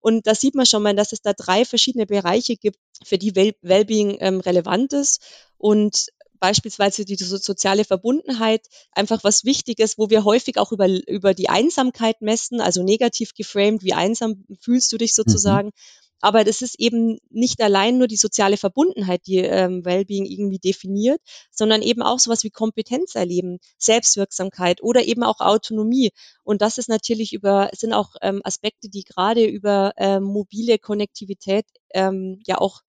Und 0.00 0.26
da 0.26 0.34
sieht 0.34 0.54
man 0.54 0.66
schon 0.66 0.82
mal, 0.82 0.94
dass 0.94 1.12
es 1.12 1.22
da 1.22 1.32
drei 1.32 1.64
verschiedene 1.64 2.06
Bereiche 2.06 2.56
gibt, 2.56 2.78
für 3.04 3.18
die 3.18 3.34
Wellbeing 3.34 4.18
ähm, 4.20 4.40
relevant 4.40 4.92
ist. 4.92 5.20
Und 5.56 6.08
beispielsweise 6.40 7.04
die 7.04 7.16
soziale 7.16 7.84
Verbundenheit 7.84 8.66
einfach 8.92 9.24
was 9.24 9.44
Wichtiges, 9.44 9.98
wo 9.98 10.10
wir 10.10 10.24
häufig 10.24 10.58
auch 10.58 10.72
über, 10.72 10.86
über 11.08 11.34
die 11.34 11.48
Einsamkeit 11.48 12.22
messen, 12.22 12.60
also 12.60 12.82
negativ 12.82 13.34
geframed, 13.34 13.82
wie 13.82 13.94
einsam 13.94 14.44
fühlst 14.60 14.92
du 14.92 14.98
dich 14.98 15.12
mhm. 15.12 15.22
sozusagen. 15.22 15.68
Mhm. 15.68 15.72
Aber 16.20 16.44
das 16.44 16.62
ist 16.62 16.78
eben 16.80 17.18
nicht 17.30 17.60
allein 17.60 17.98
nur 17.98 18.08
die 18.08 18.16
soziale 18.16 18.56
Verbundenheit, 18.56 19.26
die 19.26 19.38
ähm, 19.38 19.84
Wellbeing 19.84 20.26
irgendwie 20.26 20.58
definiert, 20.58 21.20
sondern 21.50 21.82
eben 21.82 22.02
auch 22.02 22.18
sowas 22.18 22.42
wie 22.44 22.50
Kompetenz 22.50 23.14
erleben, 23.14 23.58
Selbstwirksamkeit 23.78 24.82
oder 24.82 25.04
eben 25.04 25.22
auch 25.22 25.40
Autonomie. 25.40 26.10
Und 26.42 26.60
das 26.60 26.78
ist 26.78 26.88
natürlich 26.88 27.32
über, 27.32 27.70
sind 27.72 27.92
auch 27.92 28.16
ähm, 28.20 28.40
Aspekte, 28.44 28.88
die 28.88 29.04
gerade 29.04 29.44
über 29.44 29.92
ähm, 29.96 30.24
mobile 30.24 30.78
Konnektivität 30.78 31.66
ähm, 31.94 32.40
ja 32.46 32.58
auch 32.58 32.82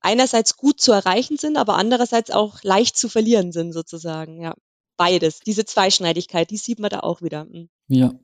einerseits 0.00 0.56
gut 0.56 0.80
zu 0.80 0.92
erreichen 0.92 1.38
sind, 1.38 1.56
aber 1.56 1.76
andererseits 1.76 2.30
auch 2.30 2.62
leicht 2.62 2.96
zu 2.96 3.08
verlieren 3.08 3.52
sind 3.52 3.72
sozusagen, 3.72 4.40
ja. 4.40 4.54
Beides, 4.96 5.40
diese 5.40 5.64
Zweischneidigkeit, 5.64 6.50
die 6.50 6.56
sieht 6.56 6.78
man 6.78 6.88
da 6.88 7.00
auch 7.00 7.20
wieder. 7.20 7.46
Mhm. 7.46 7.68
Ja, 7.88 8.14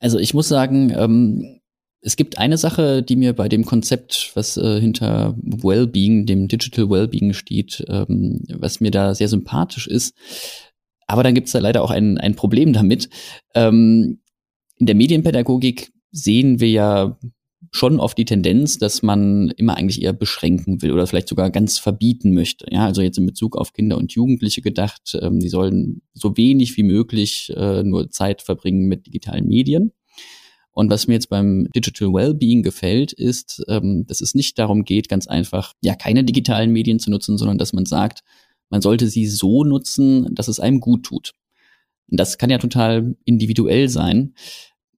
also 0.00 0.18
ich 0.18 0.34
muss 0.34 0.48
sagen, 0.48 0.90
ähm, 0.90 1.60
es 2.06 2.14
gibt 2.14 2.38
eine 2.38 2.56
Sache, 2.56 3.02
die 3.02 3.16
mir 3.16 3.32
bei 3.32 3.48
dem 3.48 3.64
Konzept, 3.64 4.30
was 4.34 4.56
äh, 4.56 4.80
hinter 4.80 5.34
Wellbeing, 5.38 6.24
dem 6.24 6.46
Digital 6.46 6.88
Wellbeing 6.88 7.32
steht, 7.32 7.84
ähm, 7.88 8.44
was 8.48 8.80
mir 8.80 8.92
da 8.92 9.12
sehr 9.12 9.26
sympathisch 9.26 9.88
ist. 9.88 10.14
Aber 11.08 11.24
dann 11.24 11.34
gibt 11.34 11.48
es 11.48 11.52
da 11.52 11.58
leider 11.58 11.82
auch 11.82 11.90
ein, 11.90 12.16
ein 12.16 12.36
Problem 12.36 12.72
damit. 12.72 13.08
Ähm, 13.56 14.20
in 14.76 14.86
der 14.86 14.94
Medienpädagogik 14.94 15.90
sehen 16.12 16.60
wir 16.60 16.70
ja 16.70 17.18
schon 17.72 17.98
oft 17.98 18.16
die 18.16 18.24
Tendenz, 18.24 18.78
dass 18.78 19.02
man 19.02 19.50
immer 19.56 19.76
eigentlich 19.76 20.00
eher 20.00 20.12
beschränken 20.12 20.82
will 20.82 20.92
oder 20.92 21.08
vielleicht 21.08 21.28
sogar 21.28 21.50
ganz 21.50 21.80
verbieten 21.80 22.34
möchte. 22.34 22.66
Ja, 22.70 22.84
also 22.86 23.02
jetzt 23.02 23.18
in 23.18 23.26
Bezug 23.26 23.56
auf 23.56 23.72
Kinder 23.72 23.98
und 23.98 24.12
Jugendliche 24.12 24.62
gedacht, 24.62 25.18
ähm, 25.20 25.40
die 25.40 25.48
sollen 25.48 26.02
so 26.14 26.36
wenig 26.36 26.76
wie 26.76 26.84
möglich 26.84 27.52
äh, 27.56 27.82
nur 27.82 28.10
Zeit 28.10 28.42
verbringen 28.42 28.86
mit 28.86 29.06
digitalen 29.06 29.48
Medien. 29.48 29.90
Und 30.76 30.90
was 30.90 31.06
mir 31.06 31.14
jetzt 31.14 31.30
beim 31.30 31.68
Digital 31.74 32.12
Wellbeing 32.12 32.62
gefällt, 32.62 33.14
ist, 33.14 33.64
ähm, 33.66 34.04
dass 34.06 34.20
es 34.20 34.34
nicht 34.34 34.58
darum 34.58 34.84
geht, 34.84 35.08
ganz 35.08 35.26
einfach, 35.26 35.72
ja, 35.80 35.94
keine 35.94 36.22
digitalen 36.22 36.70
Medien 36.70 36.98
zu 36.98 37.10
nutzen, 37.10 37.38
sondern 37.38 37.56
dass 37.56 37.72
man 37.72 37.86
sagt, 37.86 38.20
man 38.68 38.82
sollte 38.82 39.08
sie 39.08 39.26
so 39.26 39.64
nutzen, 39.64 40.34
dass 40.34 40.48
es 40.48 40.60
einem 40.60 40.80
gut 40.80 41.04
tut. 41.04 41.32
Und 42.10 42.20
das 42.20 42.36
kann 42.36 42.50
ja 42.50 42.58
total 42.58 43.16
individuell 43.24 43.88
sein. 43.88 44.34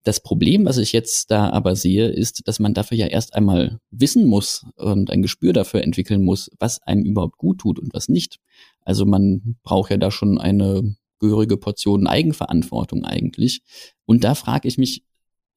Das 0.03 0.21
Problem, 0.21 0.65
was 0.65 0.79
ich 0.79 0.93
jetzt 0.93 1.31
da 1.31 1.51
aber 1.51 1.77
sehe, 1.77 2.09
ist, 2.09 2.49
dass 2.49 2.59
man 2.59 2.75
dafür 2.75 2.99
ja 2.99 3.07
erst 3.07 3.35
einmal 3.35 3.79
wissen 3.93 4.27
muss 4.27 4.67
und 4.75 5.11
ein 5.11 5.23
Gespür 5.23 5.53
dafür 5.53 5.85
entwickeln 5.85 6.25
muss, 6.25 6.51
was 6.59 6.83
einem 6.83 7.05
überhaupt 7.05 7.39
gut 7.39 7.59
tut 7.59 7.79
und 7.79 7.95
was 7.95 8.09
nicht. 8.09 8.41
Also 8.85 9.07
man 9.07 9.57
braucht 9.63 9.93
ja 9.93 9.97
da 9.97 10.11
schon 10.11 10.39
eine 10.39 10.97
gehörige 11.21 11.57
Portion 11.57 12.09
Eigenverantwortung 12.09 13.05
eigentlich. 13.05 13.63
Und 14.07 14.25
da 14.25 14.35
frage 14.35 14.67
ich 14.67 14.77
mich, 14.77 15.05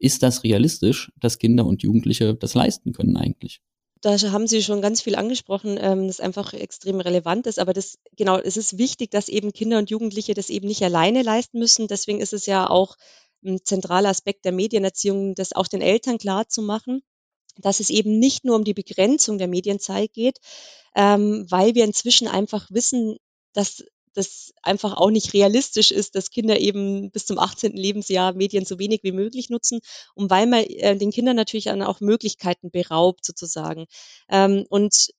ist 0.01 0.23
das 0.23 0.43
realistisch, 0.43 1.11
dass 1.19 1.37
Kinder 1.37 1.65
und 1.65 1.83
Jugendliche 1.83 2.33
das 2.33 2.55
leisten 2.55 2.91
können 2.91 3.17
eigentlich? 3.17 3.61
Da 4.01 4.17
haben 4.17 4.47
Sie 4.47 4.63
schon 4.63 4.81
ganz 4.81 4.99
viel 5.01 5.15
angesprochen, 5.15 5.77
ähm, 5.79 6.07
das 6.07 6.19
einfach 6.19 6.53
extrem 6.53 6.99
relevant 6.99 7.45
ist. 7.45 7.59
Aber 7.59 7.71
das, 7.71 7.99
genau, 8.17 8.39
es 8.39 8.57
ist 8.57 8.79
wichtig, 8.79 9.11
dass 9.11 9.29
eben 9.29 9.53
Kinder 9.53 9.77
und 9.77 9.91
Jugendliche 9.91 10.33
das 10.33 10.49
eben 10.49 10.67
nicht 10.67 10.81
alleine 10.81 11.21
leisten 11.21 11.59
müssen. 11.59 11.87
Deswegen 11.87 12.19
ist 12.19 12.33
es 12.33 12.47
ja 12.47 12.67
auch 12.67 12.97
ein 13.45 13.59
zentraler 13.63 14.09
Aspekt 14.09 14.43
der 14.45 14.53
Medienerziehung, 14.53 15.35
das 15.35 15.53
auch 15.53 15.67
den 15.67 15.81
Eltern 15.81 16.17
klar 16.17 16.47
zu 16.47 16.63
machen, 16.63 17.03
dass 17.57 17.79
es 17.79 17.91
eben 17.91 18.17
nicht 18.17 18.43
nur 18.43 18.55
um 18.55 18.63
die 18.63 18.73
Begrenzung 18.73 19.37
der 19.37 19.47
Medienzeit 19.47 20.13
geht, 20.13 20.39
ähm, 20.95 21.45
weil 21.49 21.75
wir 21.75 21.83
inzwischen 21.83 22.27
einfach 22.27 22.71
wissen, 22.71 23.17
dass 23.53 23.83
das 24.13 24.53
einfach 24.61 24.97
auch 24.97 25.09
nicht 25.09 25.33
realistisch 25.33 25.91
ist, 25.91 26.15
dass 26.15 26.29
Kinder 26.29 26.59
eben 26.59 27.11
bis 27.11 27.25
zum 27.25 27.39
18. 27.39 27.73
Lebensjahr 27.73 28.33
Medien 28.33 28.65
so 28.65 28.79
wenig 28.79 29.01
wie 29.03 29.11
möglich 29.11 29.49
nutzen 29.49 29.79
und 30.15 30.29
weil 30.29 30.47
man 30.47 30.63
äh, 30.63 30.97
den 30.97 31.11
Kindern 31.11 31.35
natürlich 31.35 31.65
dann 31.65 31.81
auch 31.81 32.01
Möglichkeiten 32.01 32.71
beraubt 32.71 33.25
sozusagen. 33.25 33.85
Ähm, 34.29 34.65
und 34.69 35.11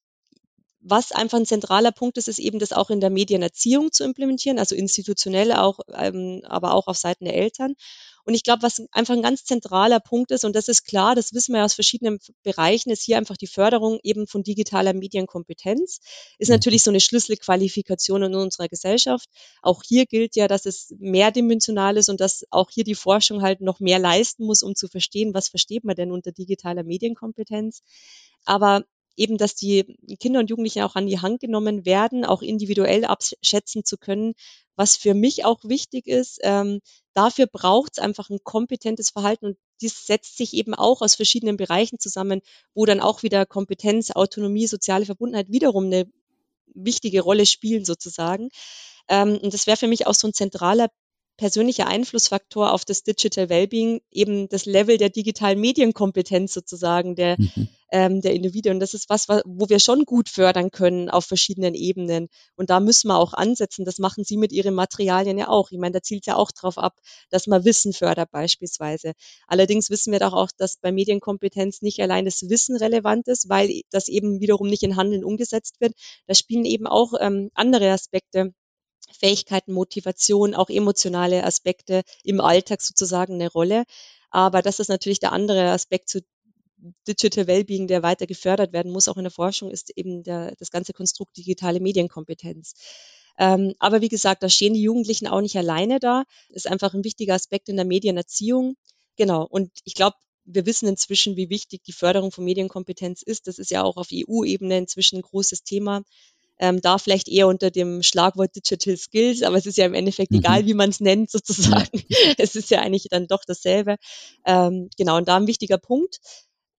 was 0.82 1.12
einfach 1.12 1.38
ein 1.38 1.46
zentraler 1.46 1.92
Punkt 1.92 2.18
ist, 2.18 2.28
ist 2.28 2.40
eben 2.40 2.58
das 2.58 2.72
auch 2.72 2.90
in 2.90 3.00
der 3.00 3.10
Medienerziehung 3.10 3.92
zu 3.92 4.04
implementieren, 4.04 4.58
also 4.58 4.74
institutionell 4.74 5.52
auch, 5.52 5.78
ähm, 5.94 6.42
aber 6.44 6.74
auch 6.74 6.88
auf 6.88 6.96
Seiten 6.96 7.24
der 7.24 7.34
Eltern. 7.34 7.74
Und 8.24 8.34
ich 8.34 8.44
glaube, 8.44 8.62
was 8.62 8.82
einfach 8.92 9.14
ein 9.14 9.22
ganz 9.22 9.44
zentraler 9.44 10.00
Punkt 10.00 10.30
ist, 10.30 10.44
und 10.44 10.54
das 10.54 10.68
ist 10.68 10.84
klar, 10.84 11.14
das 11.14 11.32
wissen 11.32 11.52
wir 11.52 11.58
ja 11.58 11.64
aus 11.64 11.74
verschiedenen 11.74 12.18
Bereichen, 12.42 12.90
ist 12.90 13.02
hier 13.02 13.18
einfach 13.18 13.36
die 13.36 13.46
Förderung 13.46 13.98
eben 14.02 14.26
von 14.26 14.42
digitaler 14.42 14.92
Medienkompetenz. 14.92 16.00
Ist 16.38 16.48
mhm. 16.48 16.54
natürlich 16.54 16.82
so 16.82 16.90
eine 16.90 17.00
Schlüsselqualifikation 17.00 18.22
in 18.22 18.34
unserer 18.34 18.68
Gesellschaft. 18.68 19.28
Auch 19.60 19.82
hier 19.82 20.06
gilt 20.06 20.36
ja, 20.36 20.46
dass 20.46 20.66
es 20.66 20.94
mehrdimensional 20.98 21.96
ist 21.96 22.08
und 22.08 22.20
dass 22.20 22.44
auch 22.50 22.70
hier 22.70 22.84
die 22.84 22.94
Forschung 22.94 23.42
halt 23.42 23.60
noch 23.60 23.80
mehr 23.80 23.98
leisten 23.98 24.44
muss, 24.44 24.62
um 24.62 24.74
zu 24.74 24.88
verstehen, 24.88 25.34
was 25.34 25.48
versteht 25.48 25.84
man 25.84 25.96
denn 25.96 26.12
unter 26.12 26.32
digitaler 26.32 26.84
Medienkompetenz. 26.84 27.82
Aber 28.44 28.84
eben, 29.16 29.38
dass 29.38 29.54
die 29.54 29.96
Kinder 30.20 30.40
und 30.40 30.50
Jugendlichen 30.50 30.82
auch 30.82 30.94
an 30.94 31.06
die 31.06 31.20
Hand 31.20 31.40
genommen 31.40 31.84
werden, 31.84 32.24
auch 32.24 32.42
individuell 32.42 33.04
abschätzen 33.04 33.84
zu 33.84 33.96
können, 33.98 34.34
was 34.76 34.96
für 34.96 35.14
mich 35.14 35.44
auch 35.44 35.60
wichtig 35.64 36.06
ist. 36.06 36.38
Ähm, 36.42 36.80
dafür 37.14 37.46
braucht 37.46 37.92
es 37.92 37.98
einfach 37.98 38.30
ein 38.30 38.40
kompetentes 38.42 39.10
Verhalten 39.10 39.46
und 39.46 39.58
dies 39.80 40.06
setzt 40.06 40.36
sich 40.36 40.54
eben 40.54 40.74
auch 40.74 41.02
aus 41.02 41.14
verschiedenen 41.14 41.56
Bereichen 41.56 41.98
zusammen, 41.98 42.40
wo 42.74 42.86
dann 42.86 43.00
auch 43.00 43.22
wieder 43.22 43.46
Kompetenz, 43.46 44.10
Autonomie, 44.12 44.66
soziale 44.66 45.04
Verbundenheit 45.04 45.50
wiederum 45.50 45.86
eine 45.86 46.06
wichtige 46.74 47.20
Rolle 47.20 47.46
spielen 47.46 47.84
sozusagen. 47.84 48.48
Ähm, 49.08 49.38
und 49.42 49.52
das 49.52 49.66
wäre 49.66 49.76
für 49.76 49.88
mich 49.88 50.06
auch 50.06 50.14
so 50.14 50.28
ein 50.28 50.34
zentraler 50.34 50.88
persönlicher 51.42 51.88
Einflussfaktor 51.88 52.72
auf 52.72 52.84
das 52.84 53.02
Digital 53.02 53.48
Wellbeing 53.48 54.00
eben 54.12 54.48
das 54.48 54.64
Level 54.64 54.96
der 54.96 55.10
digitalen 55.10 55.58
Medienkompetenz 55.58 56.54
sozusagen 56.54 57.16
der, 57.16 57.34
mhm. 57.36 57.68
ähm, 57.90 58.20
der 58.20 58.32
Individuen. 58.32 58.78
Das 58.78 58.94
ist 58.94 59.10
was, 59.10 59.26
wo 59.26 59.68
wir 59.68 59.80
schon 59.80 60.04
gut 60.04 60.28
fördern 60.28 60.70
können 60.70 61.10
auf 61.10 61.24
verschiedenen 61.24 61.74
Ebenen. 61.74 62.28
Und 62.54 62.70
da 62.70 62.78
müssen 62.78 63.08
wir 63.08 63.18
auch 63.18 63.32
ansetzen. 63.32 63.84
Das 63.84 63.98
machen 63.98 64.22
Sie 64.22 64.36
mit 64.36 64.52
Ihren 64.52 64.74
Materialien 64.74 65.36
ja 65.36 65.48
auch. 65.48 65.72
Ich 65.72 65.78
meine, 65.78 65.94
da 65.94 66.00
zielt 66.00 66.26
ja 66.26 66.36
auch 66.36 66.52
drauf 66.52 66.78
ab, 66.78 66.94
dass 67.28 67.48
man 67.48 67.64
Wissen 67.64 67.92
fördert 67.92 68.30
beispielsweise. 68.30 69.14
Allerdings 69.48 69.90
wissen 69.90 70.12
wir 70.12 70.20
doch 70.20 70.34
auch, 70.34 70.50
dass 70.56 70.76
bei 70.76 70.92
Medienkompetenz 70.92 71.82
nicht 71.82 71.98
allein 71.98 72.24
das 72.24 72.48
Wissen 72.48 72.76
relevant 72.76 73.26
ist, 73.26 73.48
weil 73.48 73.82
das 73.90 74.06
eben 74.06 74.40
wiederum 74.40 74.68
nicht 74.68 74.84
in 74.84 74.94
Handeln 74.94 75.24
umgesetzt 75.24 75.80
wird. 75.80 75.94
Da 76.28 76.34
spielen 76.34 76.66
eben 76.66 76.86
auch 76.86 77.14
ähm, 77.18 77.50
andere 77.54 77.90
Aspekte 77.90 78.54
Fähigkeiten, 79.12 79.72
Motivation, 79.72 80.54
auch 80.54 80.70
emotionale 80.70 81.44
Aspekte 81.44 82.02
im 82.24 82.40
Alltag 82.40 82.82
sozusagen 82.82 83.34
eine 83.34 83.50
Rolle. 83.50 83.84
Aber 84.30 84.62
das 84.62 84.80
ist 84.80 84.88
natürlich 84.88 85.20
der 85.20 85.32
andere 85.32 85.70
Aspekt 85.70 86.08
zu 86.08 86.20
Digital 87.06 87.46
Wellbeing, 87.46 87.86
der 87.86 88.02
weiter 88.02 88.26
gefördert 88.26 88.72
werden 88.72 88.90
muss, 88.90 89.08
auch 89.08 89.16
in 89.16 89.24
der 89.24 89.30
Forschung, 89.30 89.70
ist 89.70 89.90
eben 89.96 90.24
der, 90.24 90.56
das 90.56 90.70
ganze 90.70 90.92
Konstrukt 90.92 91.36
digitale 91.36 91.78
Medienkompetenz. 91.80 92.74
Ähm, 93.38 93.74
aber 93.78 94.00
wie 94.00 94.08
gesagt, 94.08 94.42
da 94.42 94.48
stehen 94.48 94.74
die 94.74 94.82
Jugendlichen 94.82 95.26
auch 95.26 95.40
nicht 95.40 95.56
alleine 95.56 96.00
da. 96.00 96.24
Ist 96.48 96.66
einfach 96.66 96.92
ein 96.94 97.04
wichtiger 97.04 97.34
Aspekt 97.34 97.68
in 97.68 97.76
der 97.76 97.84
Medienerziehung. 97.84 98.76
Genau. 99.16 99.44
Und 99.44 99.70
ich 99.84 99.94
glaube, 99.94 100.16
wir 100.44 100.66
wissen 100.66 100.88
inzwischen, 100.88 101.36
wie 101.36 101.50
wichtig 101.50 101.82
die 101.84 101.92
Förderung 101.92 102.32
von 102.32 102.44
Medienkompetenz 102.44 103.22
ist. 103.22 103.46
Das 103.46 103.58
ist 103.58 103.70
ja 103.70 103.84
auch 103.84 103.96
auf 103.96 104.08
EU-Ebene 104.12 104.76
inzwischen 104.76 105.18
ein 105.18 105.22
großes 105.22 105.62
Thema 105.62 106.02
ähm, 106.62 106.80
da 106.80 106.96
vielleicht 106.96 107.28
eher 107.28 107.48
unter 107.48 107.72
dem 107.72 108.04
Schlagwort 108.04 108.54
Digital 108.54 108.96
Skills, 108.96 109.42
aber 109.42 109.56
es 109.56 109.66
ist 109.66 109.78
ja 109.78 109.84
im 109.84 109.94
Endeffekt 109.94 110.30
mhm. 110.30 110.38
egal, 110.38 110.64
wie 110.64 110.74
man 110.74 110.90
es 110.90 111.00
nennt 111.00 111.28
sozusagen. 111.28 111.90
Es 112.38 112.54
ist 112.54 112.70
ja 112.70 112.80
eigentlich 112.80 113.08
dann 113.10 113.26
doch 113.26 113.42
dasselbe. 113.44 113.96
Ähm, 114.46 114.88
genau, 114.96 115.16
und 115.16 115.26
da 115.26 115.36
ein 115.36 115.48
wichtiger 115.48 115.78
Punkt. 115.78 116.20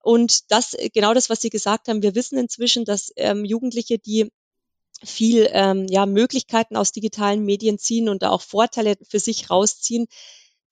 Und 0.01 0.51
das, 0.51 0.77
genau 0.93 1.13
das, 1.13 1.29
was 1.29 1.41
Sie 1.41 1.49
gesagt 1.49 1.89
haben, 1.89 2.01
wir 2.01 2.15
wissen 2.15 2.37
inzwischen, 2.37 2.85
dass 2.85 3.11
ähm, 3.17 3.43
Jugendliche, 3.43 3.99
die 3.99 4.31
viel 5.03 5.49
ähm, 5.51 5.85
ja, 5.89 6.05
Möglichkeiten 6.05 6.77
aus 6.77 6.93
digitalen 6.93 7.43
Medien 7.43 7.77
ziehen 7.77 8.07
und 8.07 8.21
da 8.21 8.29
auch 8.29 8.41
Vorteile 8.41 8.95
für 9.09 9.19
sich 9.19 9.49
rausziehen, 9.49 10.07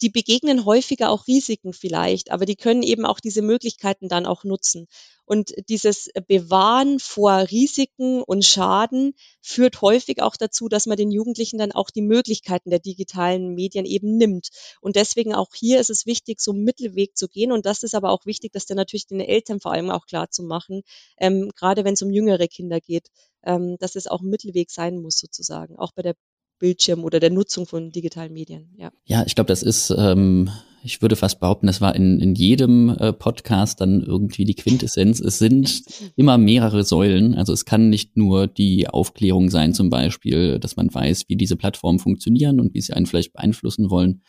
die 0.02 0.10
begegnen 0.10 0.66
häufiger 0.66 1.10
auch 1.10 1.28
Risiken 1.28 1.74
vielleicht, 1.74 2.32
aber 2.32 2.46
die 2.46 2.56
können 2.56 2.84
eben 2.84 3.06
auch 3.06 3.20
diese 3.20 3.42
Möglichkeiten 3.42 4.10
dann 4.10 4.26
auch 4.26 4.44
nutzen. 4.44 4.88
Und 5.26 5.54
dieses 5.70 6.10
Bewahren 6.28 7.00
vor 7.00 7.32
Risiken 7.52 8.22
und 8.22 8.44
Schaden 8.44 9.14
führt 9.42 9.82
häufig 9.82 10.22
auch 10.22 10.36
dazu, 10.36 10.68
dass 10.68 10.88
man 10.88 10.98
den 10.98 11.12
Jugendlichen 11.12 11.58
dann 11.58 11.72
auch 11.72 11.90
die 11.90 12.02
Möglichkeiten 12.02 12.70
der 12.70 12.80
digitalen 12.80 13.54
Medien 13.54 13.86
eben 13.86 14.18
nimmt. 14.18 14.50
Und 14.82 14.98
deswegen 14.98 15.34
auch 15.34 15.50
hier 15.56 15.80
ist 15.80 15.90
es 15.90 16.06
wichtig, 16.06 16.42
so 16.42 16.52
einen 16.52 16.64
Mittelweg 16.64 17.16
zu 17.16 17.30
gehen. 17.30 17.52
Und 17.52 17.66
das 17.66 17.84
ist 17.84 17.96
aber 17.96 18.10
auch 18.10 18.26
wichtig, 18.26 18.52
dass 18.52 18.66
der 18.66 18.76
natürlich 18.76 19.08
den 19.08 19.22
Eltern 19.22 19.62
vor 19.62 19.72
allem 19.72 19.90
auch 19.90 20.06
klar 20.06 20.30
zu 20.30 20.44
machen, 20.44 20.82
ähm, 21.18 21.50
gerade 21.56 21.86
wenn 21.86 21.94
es 21.94 22.02
um 22.02 22.12
jüngere 22.12 22.48
Kinder 22.48 22.82
geht, 22.82 23.08
ähm, 23.44 23.78
dass 23.80 23.96
es 23.96 24.08
auch 24.08 24.22
ein 24.22 24.30
Mittelweg 24.30 24.70
sein 24.70 24.98
muss 24.98 25.18
sozusagen, 25.18 25.78
auch 25.78 25.94
bei 25.94 26.02
der 26.02 26.16
Bildschirm 26.62 27.04
oder 27.04 27.20
der 27.20 27.32
Nutzung 27.32 27.66
von 27.66 27.92
digitalen 27.92 28.32
Medien. 28.32 28.70
Ja, 28.78 28.92
ja 29.04 29.24
ich 29.26 29.36
glaube, 29.36 29.48
das 29.48 29.64
ist, 29.64 29.94
ähm, 29.98 30.50
ich 30.84 31.02
würde 31.02 31.16
fast 31.16 31.40
behaupten, 31.40 31.68
das 31.68 31.82
war 31.82 31.96
in, 31.96 32.20
in 32.20 32.36
jedem 32.36 32.90
äh, 32.90 33.12
Podcast 33.12 33.82
dann 33.82 34.02
irgendwie 34.02 34.46
die 34.46 34.56
Quintessenz. 34.56 35.20
Es 35.20 35.40
sind 35.40 35.84
immer 36.16 36.38
mehrere 36.38 36.84
Säulen. 36.84 37.36
Also 37.36 37.52
es 37.52 37.66
kann 37.66 37.90
nicht 37.90 38.16
nur 38.16 38.48
die 38.48 38.88
Aufklärung 38.88 39.50
sein, 39.50 39.74
zum 39.74 39.90
Beispiel, 39.90 40.60
dass 40.60 40.78
man 40.78 40.94
weiß, 40.94 41.26
wie 41.28 41.36
diese 41.36 41.58
Plattformen 41.58 42.00
funktionieren 42.00 42.60
und 42.60 42.74
wie 42.74 42.82
sie 42.82 42.94
einen 42.94 43.08
vielleicht 43.08 43.34
beeinflussen 43.34 43.90
wollen, 43.90 44.22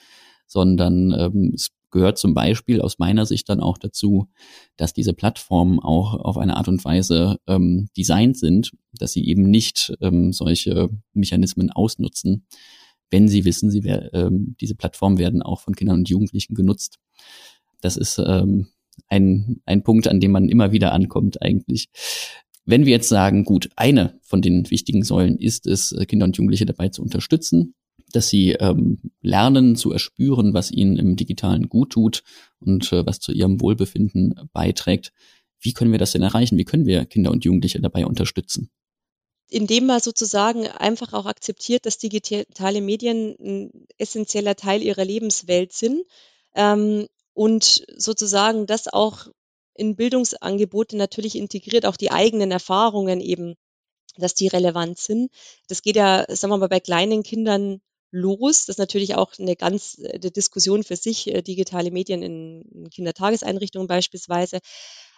sondern 0.47 1.13
ähm, 1.13 1.53
es 1.55 1.71
gehört 1.93 2.19
zum 2.19 2.35
Beispiel 2.35 2.81
aus 2.81 2.99
meiner 2.99 3.25
Sicht 3.27 3.49
dann 3.49 3.61
auch 3.61 3.79
dazu, 3.79 4.29
dass 4.77 4.93
diese 4.93 5.13
Plattformen 5.13 5.79
auch 5.79 6.15
auf 6.15 6.37
eine 6.39 6.57
Art 6.57 6.67
und 6.67 6.85
Weise 6.85 7.39
ähm, 7.47 7.89
designt 7.97 8.37
sind, 8.37 8.73
dass 8.99 9.13
sie 9.13 9.25
eben 9.27 9.49
nicht 9.51 9.95
ähm, 10.01 10.33
solche 10.33 10.89
Mechanismen 11.13 11.71
ausnutzen, 11.71 12.47
wenn 13.11 13.29
sie 13.29 13.45
wissen, 13.45 13.71
sie 13.71 13.85
wär, 13.85 14.13
ähm, 14.15 14.57
diese 14.61 14.75
Plattformen 14.75 15.19
werden 15.19 15.43
auch 15.43 15.61
von 15.61 15.77
Kindern 15.77 15.99
und 15.99 16.09
Jugendlichen 16.09 16.55
genutzt. 16.55 16.99
Das 17.81 17.97
ist 17.97 18.19
ähm, 18.19 18.69
ein, 19.09 19.61
ein 19.67 19.85
Punkt, 19.85 20.09
an 20.09 20.19
dem 20.19 20.33
man 20.33 20.49
immer 20.49 20.73
wieder 20.73 20.93
ankommt 20.93 21.43
eigentlich. 21.43 21.91
Wenn 22.65 22.87
wir 22.87 22.93
jetzt 22.93 23.09
sagen, 23.09 23.45
gut, 23.45 23.71
eine 23.77 24.19
von 24.23 24.41
den 24.41 24.71
wichtigen 24.71 25.03
Säulen 25.03 25.37
ist 25.37 25.67
es, 25.67 25.95
Kinder 26.09 26.25
und 26.25 26.37
Jugendliche 26.37 26.65
dabei 26.65 26.89
zu 26.89 27.03
unterstützen, 27.03 27.75
dass 28.13 28.29
sie 28.29 28.53
ähm, 28.53 29.01
lernen 29.21 29.77
zu 29.77 29.93
erspüren, 29.93 30.55
was 30.55 30.71
ihnen 30.71 30.97
im 30.97 31.17
Digitalen 31.17 31.69
gut 31.69 31.91
tut 31.91 32.23
und 32.61 32.93
äh, 32.93 33.05
was 33.07 33.21
zu 33.21 33.33
ihrem 33.33 33.61
Wohlbefinden 33.61 34.49
beiträgt. 34.53 35.13
Wie 35.61 35.73
können 35.73 35.93
wir 35.93 35.99
das 35.99 36.13
denn 36.13 36.23
erreichen? 36.23 36.59
Wie 36.59 36.65
können 36.65 36.87
wir 36.87 37.05
Kinder 37.05 37.31
und 37.31 37.45
Jugendliche 37.45 37.81
dabei 37.81 38.07
unterstützen? 38.07 38.71
Indem 39.49 39.87
man 39.87 40.01
sozusagen 40.01 40.67
einfach 40.67 41.13
auch 41.13 41.27
akzeptiert, 41.27 41.87
dass 41.87 41.99
digitale 41.99 42.81
Medien 42.81 43.37
ein 43.39 43.87
essentieller 43.99 44.57
Teil 44.57 44.83
ihrer 44.83 45.05
Lebenswelt 45.05 45.73
sind 45.73 46.03
ähm, 46.55 47.07
und 47.35 47.85
sozusagen 47.97 48.67
das 48.67 48.89
auch 48.89 49.29
in 49.75 49.97
Bildungsangebote 49.97 50.97
natürlich 50.97 51.37
integriert, 51.37 51.87
auch 51.87 51.97
die 51.97 52.11
eigenen 52.11 52.51
Erfahrungen 52.51 53.21
eben 53.21 53.55
dass 54.17 54.35
die 54.35 54.49
relevant 54.49 54.99
sind. 54.99 55.31
Das 55.69 55.83
geht 55.83 55.97
ja, 55.97 56.25
sagen 56.29 56.53
wir 56.53 56.59
mal, 56.59 56.69
bei 56.69 56.81
kleinen 56.81 57.23
Kindern 57.23 57.81
los. 58.13 58.67
Das 58.67 58.75
ist 58.75 58.79
natürlich 58.79 59.17
auch 59.17 59.33
eine 59.39 59.57
ganz 59.57 59.97
eine 59.99 60.15
äh, 60.15 60.31
Diskussion 60.31 60.85
für 60.85 60.97
sich, 60.97 61.27
äh, 61.27 61.43
digitale 61.43 61.91
Medien 61.91 62.23
in 62.23 62.89
Kindertageseinrichtungen 62.91 63.89
beispielsweise. 63.89 64.61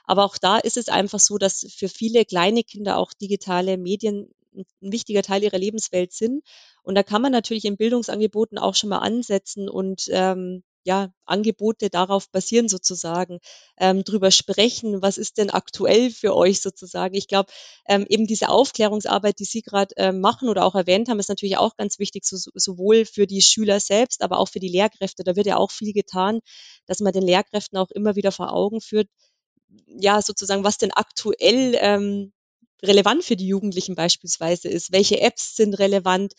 Aber 0.05 0.25
auch 0.25 0.39
da 0.39 0.59
ist 0.59 0.77
es 0.77 0.89
einfach 0.89 1.21
so, 1.21 1.37
dass 1.39 1.67
für 1.75 1.89
viele 1.89 2.25
kleine 2.25 2.63
Kinder 2.63 2.97
auch 2.97 3.13
digitale 3.13 3.77
Medien 3.77 4.31
ein 4.55 4.65
wichtiger 4.81 5.23
Teil 5.23 5.43
ihrer 5.43 5.59
Lebenswelt 5.59 6.13
sind. 6.13 6.45
Und 6.83 6.95
da 6.95 7.03
kann 7.03 7.23
man 7.23 7.33
natürlich 7.33 7.65
in 7.65 7.77
Bildungsangeboten 7.77 8.59
auch 8.59 8.75
schon 8.75 8.91
mal 8.91 8.99
ansetzen 8.99 9.69
und 9.69 10.07
ähm, 10.11 10.63
ja, 10.85 11.11
Angebote 11.25 11.89
darauf 11.91 12.31
basieren 12.31 12.69
sozusagen, 12.69 13.41
ähm, 13.79 14.05
drüber 14.05 14.31
sprechen, 14.31 15.03
was 15.03 15.19
ist 15.19 15.39
denn 15.39 15.51
aktuell 15.51 16.11
für 16.11 16.37
euch 16.37 16.61
sozusagen. 16.61 17.15
Ich 17.15 17.27
glaube, 17.27 17.51
ähm, 17.89 18.07
eben 18.09 18.27
diese 18.27 18.51
Aufklärungsarbeit, 18.51 19.39
die 19.39 19.45
Sie 19.45 19.63
gerade 19.63 19.95
ähm, 19.97 20.21
machen 20.21 20.49
oder 20.49 20.65
auch 20.65 20.75
erwähnt 20.75 21.09
haben, 21.09 21.19
ist 21.19 21.31
natürlich 21.31 21.57
auch 21.57 21.77
ganz 21.77 21.99
wichtig, 21.99 22.25
so, 22.27 22.37
sowohl 22.55 23.07
für 23.07 23.27
die 23.27 23.43
Schüler 23.43 23.81
selbst, 23.81 24.23
aber 24.23 24.39
auch 24.39 24.49
für 24.49 24.61
die 24.61 24.69
Lehrkräfte. 24.69 25.25
Da 25.25 25.37
wird 25.37 25.47
ja 25.47 25.57
auch 25.57 25.71
viel 25.71 25.93
getan, 25.93 26.41
dass 26.87 27.01
man 27.01 27.13
den 27.13 27.23
Lehrkräften 27.25 27.79
auch 27.79 27.91
immer 27.91 28.15
wieder 28.17 28.33
vor 28.33 28.53
Augen 28.53 28.81
führt, 28.81 29.09
ja, 29.87 30.23
sozusagen, 30.23 30.65
was 30.65 30.79
denn 30.79 30.93
aktuell 30.93 31.77
ähm, 31.81 32.33
relevant 32.83 33.25
für 33.25 33.37
die 33.37 33.47
Jugendlichen 33.47 33.95
beispielsweise 33.95 34.69
ist, 34.69 34.93
welche 34.93 35.21
Apps 35.21 35.57
sind 35.57 35.79
relevant 35.79 36.35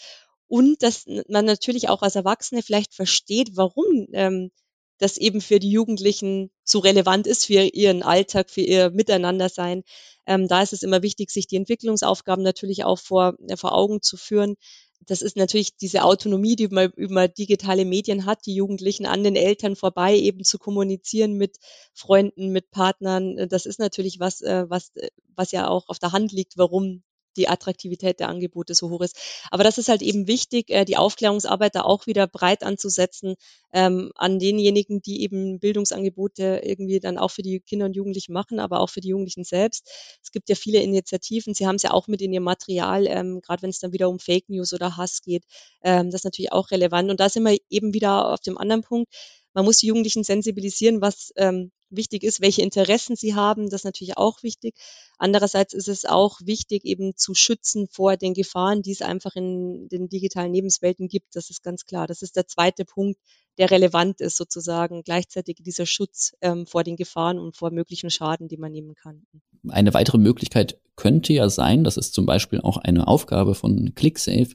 und 0.48 0.84
dass 0.84 1.06
man 1.28 1.46
natürlich 1.46 1.90
auch 1.90 2.02
als 2.02 2.16
Erwachsene 2.16 2.62
vielleicht 2.62 2.94
versteht, 2.94 3.56
warum 3.56 4.08
ähm, 4.14 4.52
das 4.98 5.18
eben 5.18 5.42
für 5.42 5.60
die 5.60 5.72
Jugendlichen 5.72 6.52
so 6.64 6.80
relevant 6.80 7.28
ist 7.28 7.46
für 7.46 7.62
ihren 7.62 8.04
Alltag, 8.04 8.50
für 8.50 8.62
ihr 8.62 8.92
Miteinandersein. 8.92 9.84
Ähm, 10.26 10.48
da 10.48 10.62
ist 10.62 10.74
es 10.74 10.84
immer 10.84 11.02
wichtig, 11.02 11.32
sich 11.32 11.48
die 11.48 11.58
Entwicklungsaufgaben 11.58 12.44
natürlich 12.44 12.84
auch 12.84 13.00
vor, 13.00 13.36
äh, 13.48 13.58
vor 13.58 13.74
Augen 13.74 14.02
zu 14.02 14.18
führen. 14.18 14.56
Das 15.02 15.22
ist 15.22 15.36
natürlich 15.36 15.76
diese 15.76 16.04
Autonomie, 16.04 16.56
die 16.56 16.70
man 16.70 16.92
über 16.96 17.28
digitale 17.28 17.86
Medien 17.86 18.26
hat, 18.26 18.46
die 18.46 18.56
Jugendlichen 18.56 19.06
an 19.06 19.24
den 19.24 19.36
Eltern 19.36 19.76
vorbei 19.76 20.16
eben 20.16 20.44
zu 20.44 20.58
kommunizieren 20.58 21.34
mit 21.34 21.58
Freunden, 21.94 22.50
mit 22.50 22.72
Partnern. 22.72 23.50
Das 23.50 23.66
ist 23.66 23.80
natürlich 23.80 24.20
was, 24.20 24.42
äh, 24.42 24.66
was, 24.70 24.96
äh, 24.96 25.10
was 25.36 25.52
ja 25.52 25.68
auch 25.68 25.90
auf 25.90 26.00
der 26.00 26.14
Hand 26.14 26.32
liegt, 26.32 26.58
warum 26.58 27.04
die 27.38 27.48
Attraktivität 27.48 28.20
der 28.20 28.30
Angebote 28.30 28.76
so 28.76 28.90
hoch 28.90 29.02
ist. 29.02 29.18
Aber 29.52 29.64
das 29.64 29.78
ist 29.78 29.90
halt 29.90 30.02
eben 30.02 30.28
wichtig, 30.28 30.70
äh, 30.70 30.86
die 30.86 30.98
Aufklärungsarbeit 30.98 31.76
da 31.76 31.82
auch 31.82 32.08
wieder 32.08 32.28
breit 32.28 32.64
anzusetzen 32.64 33.36
ähm, 33.74 34.12
an 34.16 34.40
denjenigen, 34.40 35.02
die 35.02 35.22
eben 35.22 35.60
Bildungsangebote 35.60 36.62
irgendwie 36.64 37.00
dann 37.00 37.18
auch 37.18 37.32
für 37.32 37.42
die 37.42 37.60
Kinder 37.60 37.86
und 37.86 37.96
Jugendlichen 37.96 38.34
machen, 38.34 38.60
aber 38.60 38.80
auch 38.80 38.90
für 38.90 39.02
die 39.02 39.10
Jugendlichen 39.10 39.44
selbst. 39.44 39.90
Es 40.24 40.32
gibt 40.32 40.50
ja 40.50 40.56
viele 40.56 40.80
Initiativen. 40.80 41.54
Sie 41.54 41.68
haben 41.68 41.76
es 41.76 41.84
ja 41.84 41.92
auch 41.92 42.08
mit 42.08 42.22
in 42.22 42.34
Ihrem 42.34 42.44
Material, 42.44 43.08
ähm, 43.08 43.42
gerade 43.42 43.64
wenn 43.64 43.70
es 43.70 43.80
dann 43.80 43.94
wieder 43.94 44.10
um 44.10 44.20
Fake 44.20 44.50
News 44.50 44.74
oder 44.74 44.98
Hass 44.98 45.22
geht. 45.22 45.44
Ähm, 45.84 46.12
das 46.12 46.22
ist 46.22 46.26
natürlich 46.26 46.52
auch 46.52 46.72
relevant. 46.72 47.10
Und 47.10 47.20
da 47.20 47.30
sind 47.30 47.44
wir 47.44 47.58
eben 47.70 47.94
wieder 47.94 48.32
auf 48.34 48.40
dem 48.40 48.58
anderen 48.58 48.82
Punkt. 48.82 49.14
Man 49.56 49.64
muss 49.66 49.78
die 49.78 49.88
Jugendlichen 49.88 50.26
sensibilisieren, 50.26 51.02
was 51.02 51.32
ähm, 51.38 51.72
wichtig 51.90 52.24
ist, 52.24 52.42
welche 52.42 52.62
Interessen 52.62 53.16
sie 53.16 53.36
haben, 53.36 53.70
das 53.70 53.82
ist 53.82 53.86
natürlich 53.86 54.18
auch 54.18 54.44
wichtig. 54.44 54.76
Andererseits 55.18 55.74
ist 55.74 55.88
es 55.88 56.04
auch 56.04 56.40
wichtig, 56.44 56.84
eben 56.84 57.16
zu 57.16 57.34
schützen 57.34 57.88
vor 57.90 58.18
den 58.18 58.34
Gefahren, 58.34 58.82
die 58.82 58.92
es 58.92 59.02
einfach 59.02 59.36
in 59.36 59.88
den 59.88 60.10
digitalen 60.10 60.54
Lebenswelten 60.54 61.08
gibt. 61.08 61.36
Das 61.38 61.50
ist 61.50 61.64
ganz 61.64 61.86
klar. 61.86 62.06
Das 62.06 62.22
ist 62.22 62.36
der 62.36 62.48
zweite 62.48 62.84
Punkt, 62.84 63.18
der 63.58 63.72
relevant 63.72 64.20
ist 64.20 64.36
sozusagen. 64.36 65.04
Gleichzeitig 65.04 65.58
dieser 65.62 65.86
Schutz 65.86 66.34
ähm, 66.42 66.68
vor 66.68 66.84
den 66.84 66.98
Gefahren 66.98 67.40
und 67.40 67.56
vor 67.56 67.72
möglichen 67.72 68.10
Schaden, 68.10 68.50
die 68.50 68.58
man 68.58 68.74
nehmen 68.74 68.94
kann. 68.94 69.26
Eine 69.70 69.94
weitere 69.94 70.18
Möglichkeit 70.18 70.82
könnte 70.98 71.32
ja 71.32 71.50
sein, 71.50 71.86
das 71.86 71.96
ist 71.96 72.14
zum 72.14 72.26
Beispiel 72.26 72.60
auch 72.60 72.78
eine 72.78 73.08
Aufgabe 73.08 73.56
von 73.56 73.96
ClickSafe, 73.96 74.54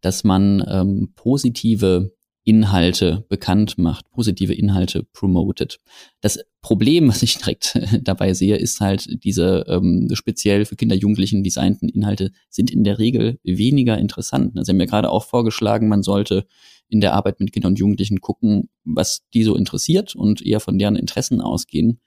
dass 0.00 0.24
man 0.24 0.64
ähm, 0.66 1.12
positive 1.14 2.12
Inhalte 2.48 3.26
bekannt 3.28 3.76
macht, 3.76 4.10
positive 4.10 4.54
Inhalte 4.54 5.04
promotet. 5.12 5.80
Das 6.22 6.38
Problem, 6.62 7.08
was 7.08 7.22
ich 7.22 7.36
direkt 7.36 7.78
dabei 8.02 8.32
sehe, 8.32 8.56
ist 8.56 8.80
halt 8.80 9.22
diese 9.22 9.66
ähm, 9.68 10.08
speziell 10.14 10.64
für 10.64 10.74
Kinder, 10.74 10.96
Jugendlichen 10.96 11.44
designten 11.44 11.90
Inhalte 11.90 12.32
sind 12.48 12.70
in 12.70 12.84
der 12.84 12.98
Regel 12.98 13.38
weniger 13.44 13.98
interessant. 13.98 14.54
Sie 14.54 14.70
haben 14.70 14.78
mir 14.78 14.86
gerade 14.86 15.10
auch 15.10 15.26
vorgeschlagen, 15.26 15.88
man 15.88 16.02
sollte 16.02 16.46
in 16.88 17.02
der 17.02 17.12
Arbeit 17.12 17.38
mit 17.38 17.52
Kindern 17.52 17.72
und 17.72 17.78
Jugendlichen 17.78 18.22
gucken, 18.22 18.70
was 18.82 19.26
die 19.34 19.42
so 19.42 19.54
interessiert 19.54 20.16
und 20.16 20.40
eher 20.40 20.60
von 20.60 20.78
deren 20.78 20.96
Interessen 20.96 21.42
ausgehen. 21.42 22.00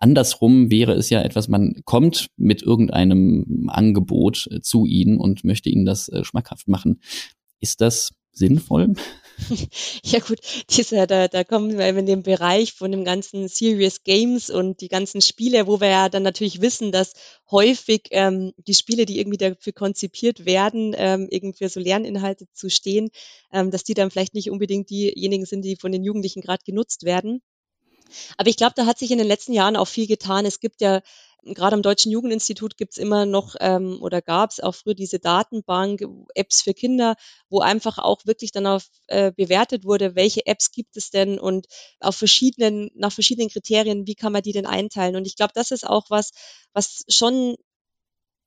Andersrum 0.00 0.68
wäre 0.68 0.94
es 0.94 1.10
ja 1.10 1.22
etwas, 1.22 1.46
man 1.46 1.82
kommt 1.84 2.26
mit 2.36 2.64
irgendeinem 2.64 3.68
Angebot 3.68 4.48
zu 4.62 4.84
ihnen 4.84 5.16
und 5.16 5.44
möchte 5.44 5.70
ihnen 5.70 5.84
das 5.84 6.08
äh, 6.08 6.24
schmackhaft 6.24 6.66
machen. 6.66 6.98
Ist 7.60 7.80
das 7.80 8.10
sinnvoll? 8.32 8.94
Ja 10.04 10.20
gut, 10.20 10.38
dieser, 10.70 11.06
da, 11.06 11.28
da 11.28 11.44
kommen 11.44 11.78
wir 11.78 11.88
in 11.88 12.06
den 12.06 12.22
Bereich 12.22 12.72
von 12.72 12.90
dem 12.90 13.04
ganzen 13.04 13.48
Serious 13.48 14.02
Games 14.04 14.50
und 14.50 14.80
die 14.80 14.88
ganzen 14.88 15.20
Spiele, 15.20 15.66
wo 15.66 15.80
wir 15.80 15.88
ja 15.88 16.08
dann 16.08 16.22
natürlich 16.22 16.60
wissen, 16.60 16.92
dass 16.92 17.12
häufig 17.50 18.08
ähm, 18.10 18.52
die 18.56 18.74
Spiele, 18.74 19.06
die 19.06 19.18
irgendwie 19.18 19.38
dafür 19.38 19.72
konzipiert 19.72 20.44
werden, 20.44 20.94
ähm, 20.96 21.28
irgendwie 21.30 21.58
für 21.58 21.68
so 21.68 21.80
Lerninhalte 21.80 22.46
zu 22.52 22.68
stehen, 22.70 23.10
ähm, 23.52 23.70
dass 23.70 23.84
die 23.84 23.94
dann 23.94 24.10
vielleicht 24.10 24.34
nicht 24.34 24.50
unbedingt 24.50 24.90
diejenigen 24.90 25.46
sind, 25.46 25.62
die 25.62 25.76
von 25.76 25.92
den 25.92 26.04
Jugendlichen 26.04 26.40
gerade 26.40 26.64
genutzt 26.64 27.04
werden. 27.04 27.42
Aber 28.36 28.48
ich 28.48 28.56
glaube, 28.56 28.72
da 28.74 28.86
hat 28.86 28.98
sich 28.98 29.10
in 29.10 29.18
den 29.18 29.26
letzten 29.26 29.52
Jahren 29.52 29.76
auch 29.76 29.88
viel 29.88 30.06
getan. 30.06 30.46
Es 30.46 30.60
gibt 30.60 30.80
ja 30.80 31.02
gerade 31.44 31.74
am 31.74 31.82
Deutschen 31.82 32.12
Jugendinstitut 32.12 32.76
gibt's 32.76 32.98
immer 32.98 33.26
noch 33.26 33.54
ähm, 33.60 33.98
oder 34.00 34.22
gab's 34.22 34.60
auch 34.60 34.74
früher 34.74 34.94
diese 34.94 35.18
Datenbank, 35.18 36.02
Apps 36.34 36.62
für 36.62 36.74
Kinder, 36.74 37.16
wo 37.48 37.60
einfach 37.60 37.98
auch 37.98 38.26
wirklich 38.26 38.52
dann 38.52 38.66
auf 38.66 38.88
äh, 39.06 39.32
bewertet 39.32 39.84
wurde, 39.84 40.14
welche 40.14 40.46
Apps 40.46 40.70
gibt 40.70 40.96
es 40.96 41.10
denn 41.10 41.38
und 41.38 41.66
auf 42.00 42.16
verschiedenen, 42.16 42.90
nach 42.94 43.12
verschiedenen 43.12 43.48
Kriterien, 43.48 44.06
wie 44.06 44.14
kann 44.14 44.32
man 44.32 44.42
die 44.42 44.52
denn 44.52 44.66
einteilen. 44.66 45.16
Und 45.16 45.26
ich 45.26 45.36
glaube, 45.36 45.52
das 45.54 45.70
ist 45.70 45.86
auch 45.86 46.06
was, 46.10 46.30
was 46.72 47.04
schon 47.08 47.56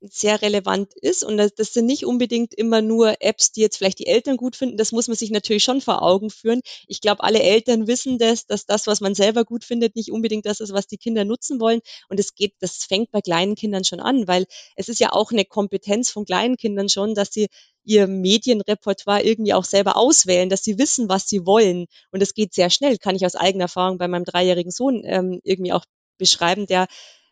sehr 0.01 0.41
relevant 0.41 0.93
ist. 0.95 1.23
Und 1.23 1.37
das, 1.37 1.53
das, 1.53 1.73
sind 1.73 1.85
nicht 1.85 2.05
unbedingt 2.05 2.53
immer 2.53 2.81
nur 2.81 3.21
Apps, 3.21 3.51
die 3.51 3.61
jetzt 3.61 3.77
vielleicht 3.77 3.99
die 3.99 4.07
Eltern 4.07 4.35
gut 4.35 4.55
finden. 4.55 4.77
Das 4.77 4.91
muss 4.91 5.07
man 5.07 5.15
sich 5.15 5.29
natürlich 5.29 5.63
schon 5.63 5.79
vor 5.79 6.01
Augen 6.01 6.29
führen. 6.29 6.61
Ich 6.87 7.01
glaube, 7.01 7.23
alle 7.23 7.41
Eltern 7.41 7.87
wissen 7.87 8.17
das, 8.17 8.47
dass 8.47 8.65
das, 8.65 8.87
was 8.87 8.99
man 8.99 9.13
selber 9.13 9.45
gut 9.45 9.63
findet, 9.63 9.95
nicht 9.95 10.11
unbedingt 10.11 10.45
das 10.45 10.59
ist, 10.59 10.73
was 10.73 10.87
die 10.87 10.97
Kinder 10.97 11.23
nutzen 11.23 11.59
wollen. 11.59 11.81
Und 12.09 12.19
es 12.19 12.33
geht, 12.33 12.55
das 12.59 12.83
fängt 12.85 13.11
bei 13.11 13.21
kleinen 13.21 13.55
Kindern 13.55 13.83
schon 13.83 13.99
an, 13.99 14.27
weil 14.27 14.45
es 14.75 14.89
ist 14.89 14.99
ja 14.99 15.13
auch 15.13 15.31
eine 15.31 15.45
Kompetenz 15.45 16.09
von 16.09 16.25
kleinen 16.25 16.57
Kindern 16.57 16.89
schon, 16.89 17.13
dass 17.13 17.31
sie 17.31 17.47
ihr 17.83 18.07
Medienrepertoire 18.07 19.23
irgendwie 19.23 19.53
auch 19.53 19.65
selber 19.65 19.97
auswählen, 19.97 20.49
dass 20.49 20.63
sie 20.63 20.77
wissen, 20.77 21.09
was 21.09 21.27
sie 21.27 21.45
wollen. 21.45 21.85
Und 22.11 22.21
es 22.21 22.33
geht 22.33 22.53
sehr 22.53 22.69
schnell, 22.69 22.97
kann 22.97 23.15
ich 23.15 23.25
aus 23.25 23.35
eigener 23.35 23.65
Erfahrung 23.65 23.97
bei 23.97 24.07
meinem 24.07 24.25
dreijährigen 24.25 24.71
Sohn 24.71 25.03
ähm, 25.05 25.41
irgendwie 25.43 25.73
auch 25.73 25.85
beschreiben, 26.17 26.67
der 26.67 26.87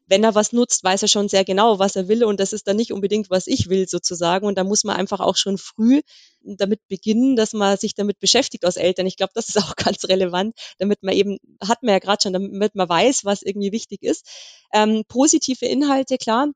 wenn 0.09 0.23
er 0.23 0.33
was 0.33 0.53
nutzt, 0.53 0.83
weiß 0.83 1.03
er 1.03 1.07
schon 1.07 1.29
sehr 1.29 1.45
genau, 1.45 1.77
was 1.77 1.95
er 1.95 2.07
will 2.07 2.23
und 2.23 2.39
das 2.39 2.51
ist 2.51 2.67
dann 2.67 2.77
nicht 2.77 2.91
unbedingt, 2.91 3.29
was 3.29 3.45
ich 3.45 3.69
will 3.69 3.87
sozusagen. 3.87 4.47
Und 4.47 4.57
da 4.57 4.63
muss 4.63 4.83
man 4.83 4.95
einfach 4.95 5.19
auch 5.19 5.37
schon 5.37 5.59
früh 5.59 6.01
damit 6.41 6.81
beginnen, 6.87 7.35
dass 7.35 7.53
man 7.53 7.77
sich 7.77 7.93
damit 7.93 8.19
beschäftigt 8.19 8.65
als 8.65 8.75
Eltern. 8.75 9.05
Ich 9.05 9.17
glaube, 9.17 9.33
das 9.35 9.49
ist 9.49 9.57
auch 9.63 9.75
ganz 9.75 10.05
relevant, 10.05 10.55
damit 10.79 11.03
man 11.03 11.13
eben, 11.13 11.37
hat 11.61 11.83
man 11.83 11.93
ja 11.93 11.99
gerade 11.99 12.21
schon, 12.23 12.33
damit 12.33 12.73
man 12.73 12.89
weiß, 12.89 13.23
was 13.23 13.43
irgendwie 13.43 13.71
wichtig 13.71 14.01
ist. 14.01 14.25
Ähm, 14.73 15.03
positive 15.07 15.65
Inhalte, 15.65 16.17
klar. 16.17 16.47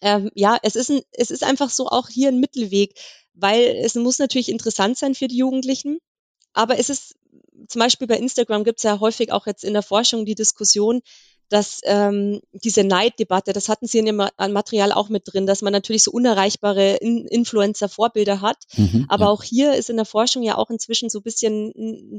Ähm, 0.00 0.30
ja, 0.34 0.58
es 0.62 0.74
ist, 0.74 0.90
ein, 0.90 1.02
es 1.12 1.30
ist 1.30 1.44
einfach 1.44 1.70
so 1.70 1.86
auch 1.86 2.08
hier 2.08 2.28
ein 2.28 2.40
Mittelweg, 2.40 2.98
weil 3.34 3.76
es 3.84 3.94
muss 3.94 4.18
natürlich 4.18 4.48
interessant 4.48 4.98
sein 4.98 5.14
für 5.14 5.28
die 5.28 5.36
Jugendlichen, 5.36 5.98
aber 6.52 6.78
es 6.78 6.90
ist 6.90 7.14
zum 7.68 7.78
Beispiel 7.78 8.06
bei 8.06 8.18
Instagram 8.18 8.64
gibt 8.64 8.78
es 8.78 8.82
ja 8.82 9.00
häufig 9.00 9.32
auch 9.32 9.46
jetzt 9.46 9.64
in 9.64 9.72
der 9.72 9.82
Forschung 9.82 10.24
die 10.24 10.34
Diskussion, 10.34 11.00
dass 11.52 11.80
ähm, 11.84 12.40
diese 12.52 12.82
Neiddebatte, 12.82 13.52
das 13.52 13.68
hatten 13.68 13.86
Sie 13.86 13.98
in 13.98 14.06
dem 14.06 14.16
Material 14.16 14.90
auch 14.90 15.10
mit 15.10 15.24
drin, 15.26 15.46
dass 15.46 15.60
man 15.60 15.72
natürlich 15.72 16.02
so 16.02 16.10
unerreichbare 16.10 16.96
In 16.96 17.26
Influencer-Vorbilder 17.26 18.40
hat. 18.40 18.56
Mhm, 18.76 19.04
Aber 19.08 19.26
ja. 19.26 19.30
auch 19.30 19.42
hier 19.42 19.74
ist 19.74 19.90
in 19.90 19.96
der 19.96 20.06
Forschung 20.06 20.42
ja 20.42 20.56
auch 20.56 20.70
inzwischen 20.70 21.10
so 21.10 21.18
ein 21.18 21.22
bisschen 21.22 21.72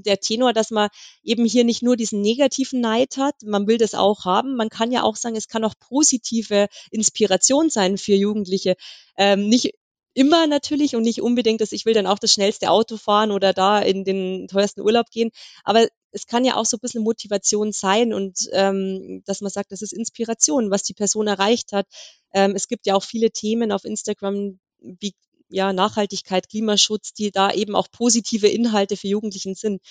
der 0.04 0.19
Tenor, 0.19 0.54
dass 0.54 0.69
man 0.69 0.89
eben 1.24 1.46
hier 1.46 1.63
nicht 1.63 1.82
nur 1.82 1.98
diesen 1.98 2.22
negativen 2.22 2.80
Neid 2.80 3.17
hat, 3.17 3.36
man 3.43 3.65
will 3.65 3.80
das 3.80 3.96
auch 3.96 4.26
haben. 4.26 4.56
Man 4.56 4.69
kann 4.69 4.91
ja 4.91 5.02
auch 5.02 5.15
sagen, 5.15 5.36
es 5.36 5.48
kann 5.48 5.63
auch 5.63 5.74
positive 5.80 6.67
Inspiration 6.91 7.72
sein 7.72 7.98
für 7.98 8.13
Jugendliche. 8.13 8.76
Ähm, 9.17 9.50
nicht 9.50 9.74
immer 10.13 10.47
natürlich 10.47 10.95
und 10.95 11.04
nicht 11.04 11.21
unbedingt, 11.21 11.62
dass 11.62 11.71
ich 11.71 11.86
will 11.86 11.93
dann 11.93 12.08
auch 12.08 12.19
das 12.19 12.34
schnellste 12.34 12.69
Auto 12.69 12.97
fahren 12.97 13.32
oder 13.32 13.54
da 13.54 13.80
in 13.80 14.04
den 14.04 14.47
teuersten 14.47 14.82
Urlaub 14.82 15.10
gehen. 15.10 15.32
Aber 15.63 15.88
es 16.12 16.28
kann 16.28 16.45
ja 16.45 16.56
auch 16.56 16.65
so 16.65 16.78
ein 16.78 16.82
bisschen 16.82 17.04
Motivation 17.04 17.71
sein 17.71 18.13
und 18.13 18.47
ähm, 18.52 19.23
dass 19.26 19.41
man 19.41 19.52
sagt, 19.52 19.71
das 19.71 19.82
ist 19.82 19.93
Inspiration, 19.93 20.69
was 20.69 20.84
die 20.84 20.93
Person 20.93 21.28
erreicht 21.28 21.71
hat. 21.73 21.88
Ähm, 22.34 22.54
es 22.56 22.67
gibt 22.67 22.86
ja 22.86 22.95
auch 22.95 23.04
viele 23.04 23.32
Themen 23.32 23.71
auf 23.71 23.84
Instagram 23.84 24.60
wie 24.80 25.13
ja, 25.49 25.73
Nachhaltigkeit, 25.73 26.49
Klimaschutz, 26.49 27.13
die 27.13 27.32
da 27.32 27.52
eben 27.52 27.76
auch 27.76 27.88
positive 27.91 28.47
Inhalte 28.47 28.97
für 28.97 29.08
Jugendlichen 29.08 29.56
sind. 29.56 29.82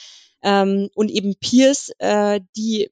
Ähm, 0.42 0.88
und 0.94 1.10
eben 1.10 1.36
Peers, 1.36 1.92
äh, 1.98 2.40
die 2.56 2.90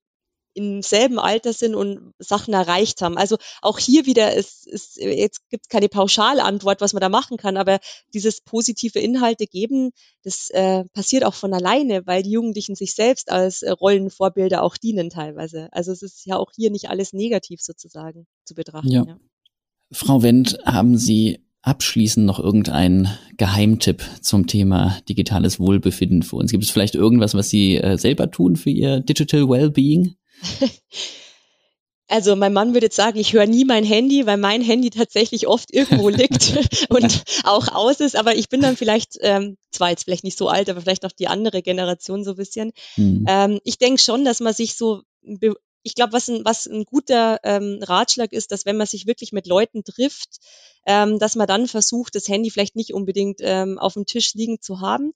im 0.55 0.83
selben 0.83 1.19
Alter 1.19 1.53
sind 1.53 1.75
und 1.75 2.13
Sachen 2.19 2.55
erreicht 2.55 3.03
haben. 3.03 3.17
Also 3.17 3.37
auch 3.63 3.79
hier 3.79 4.07
wieder, 4.07 4.37
es, 4.37 4.67
es, 4.67 4.97
jetzt 4.97 5.49
gibt 5.49 5.67
es 5.67 5.69
keine 5.69 5.89
Pauschalantwort, 5.89 6.81
was 6.81 6.93
man 6.93 7.01
da 7.01 7.09
machen 7.09 7.37
kann, 7.37 7.57
aber 7.57 7.79
dieses 8.15 8.41
positive 8.41 8.99
Inhalte 8.99 9.47
geben, 9.47 9.91
das 10.23 10.51
äh, 10.51 10.85
passiert 10.93 11.25
auch 11.25 11.35
von 11.35 11.55
alleine, 11.55 12.07
weil 12.07 12.23
die 12.23 12.33
Jugendlichen 12.33 12.75
sich 12.75 12.95
selbst 12.95 13.31
als 13.31 13.63
äh, 13.63 13.71
Rollenvorbilder 13.71 14.63
auch 14.63 14.77
dienen 14.77 15.11
teilweise. 15.11 15.69
Also 15.73 15.93
es 15.93 16.03
ist 16.03 16.27
ja 16.27 16.37
auch 16.37 16.51
hier 16.55 16.71
nicht 16.71 16.89
alles 16.91 17.13
negativ 17.13 17.61
sozusagen 17.61 18.27
zu 18.45 18.55
betrachten. 18.55 18.91
Ja. 18.91 19.05
ja. 19.07 19.19
Frau 19.93 20.23
Wendt, 20.23 20.59
haben 20.65 20.97
Sie 20.97 21.41
abschließend 21.63 22.25
noch 22.25 22.39
irgendeinen 22.39 23.09
Geheimtipp 23.37 24.03
zum 24.21 24.47
Thema 24.47 24.99
digitales 25.09 25.61
Wohlbefinden 25.61 26.23
für 26.23 26.37
uns? 26.37 26.51
Gibt 26.51 26.65
es 26.65 26.71
vielleicht 26.71 26.95
irgendwas, 26.95 27.35
was 27.35 27.51
Sie 27.51 27.77
äh, 27.77 27.99
selber 27.99 28.31
tun 28.31 28.57
für 28.57 28.71
Ihr 28.71 29.01
Digital 29.01 29.49
Wellbeing? 29.49 30.15
Also 32.11 32.35
mein 32.35 32.53
Mann 32.53 32.75
würde 32.75 32.87
jetzt 32.87 32.97
sagen, 32.97 33.21
ich 33.21 33.33
höre 33.33 33.47
nie 33.47 33.65
mein 33.65 33.85
Handy, 33.85 34.27
weil 34.27 34.37
mein 34.37 34.63
Handy 34.63 34.91
tatsächlich 34.91 35.47
oft 35.47 35.73
irgendwo 35.73 36.09
liegt 36.09 36.57
und 36.89 37.23
auch 37.45 37.69
aus 37.69 38.01
ist. 38.01 38.17
Aber 38.17 38.35
ich 38.35 38.49
bin 38.49 38.61
dann 38.61 38.77
vielleicht, 38.77 39.17
ähm, 39.21 39.57
zwar 39.71 39.91
jetzt 39.91 40.05
vielleicht 40.05 40.25
nicht 40.25 40.37
so 40.37 40.49
alt, 40.49 40.69
aber 40.69 40.81
vielleicht 40.81 41.05
noch 41.05 41.13
die 41.13 41.29
andere 41.29 41.63
Generation 41.63 42.25
so 42.25 42.33
ein 42.33 42.37
bisschen. 42.37 42.73
Mhm. 42.97 43.27
Ähm, 43.29 43.61
ich 43.63 43.79
denke 43.79 44.03
schon, 44.03 44.25
dass 44.25 44.41
man 44.41 44.53
sich 44.53 44.75
so, 44.75 45.03
ich 45.85 45.95
glaube, 45.95 46.13
was 46.13 46.29
ein, 46.29 46.45
was 46.45 46.67
ein 46.67 46.85
guter 46.85 47.39
ähm, 47.45 47.79
Ratschlag 47.81 48.33
ist, 48.33 48.51
dass 48.51 48.67
wenn 48.67 48.77
man 48.77 48.89
sich 48.89 49.07
wirklich 49.07 49.31
mit 49.31 49.47
Leuten 49.47 49.85
trifft, 49.85 50.39
ähm, 50.87 51.21
dass 51.21 51.37
man 51.37 51.47
dann 51.47 51.69
versucht, 51.69 52.17
das 52.17 52.27
Handy 52.27 52.51
vielleicht 52.51 52.75
nicht 52.75 52.93
unbedingt 52.93 53.39
ähm, 53.41 53.79
auf 53.79 53.95
dem 53.95 54.05
Tisch 54.05 54.35
liegen 54.35 54.61
zu 54.61 54.81
haben, 54.81 55.13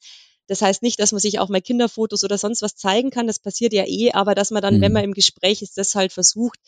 das 0.47 0.63
heißt 0.63 0.83
nicht, 0.83 1.01
dass 1.01 1.13
man 1.13 1.21
sich 1.21 1.39
auch 1.39 1.49
mal 1.49 1.63
Kinderfotos 1.63 2.25
oder 2.25 2.39
sonst 2.39 2.63
was 2.63 2.77
zeigen 2.77 3.11
kann, 3.11 3.27
das 3.27 3.39
passiert 3.39 3.73
ja 3.73 3.85
eh, 3.87 4.13
aber 4.13 4.35
dass 4.35 4.51
man 4.51 4.63
dann, 4.63 4.77
mhm. 4.77 4.81
wenn 4.83 4.93
man 4.93 5.05
im 5.05 5.15
Gespräch 5.15 5.63
ist, 5.63 5.79
das 5.79 5.95
halt 5.95 6.13
versucht. 6.13 6.59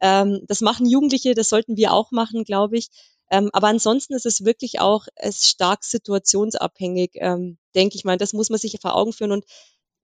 Ähm, 0.00 0.42
das 0.46 0.60
machen 0.60 0.86
Jugendliche, 0.86 1.34
das 1.34 1.48
sollten 1.48 1.76
wir 1.76 1.92
auch 1.92 2.10
machen, 2.10 2.44
glaube 2.44 2.76
ich. 2.76 2.88
Ähm, 3.30 3.50
aber 3.52 3.68
ansonsten 3.68 4.14
ist 4.14 4.26
es 4.26 4.44
wirklich 4.44 4.80
auch 4.80 5.06
es 5.16 5.48
stark 5.48 5.82
situationsabhängig, 5.84 7.12
ähm, 7.14 7.58
denke 7.74 7.96
ich 7.96 8.04
mal. 8.04 8.18
Das 8.18 8.32
muss 8.32 8.50
man 8.50 8.58
sich 8.58 8.78
vor 8.80 8.96
Augen 8.96 9.12
führen 9.12 9.32
und 9.32 9.44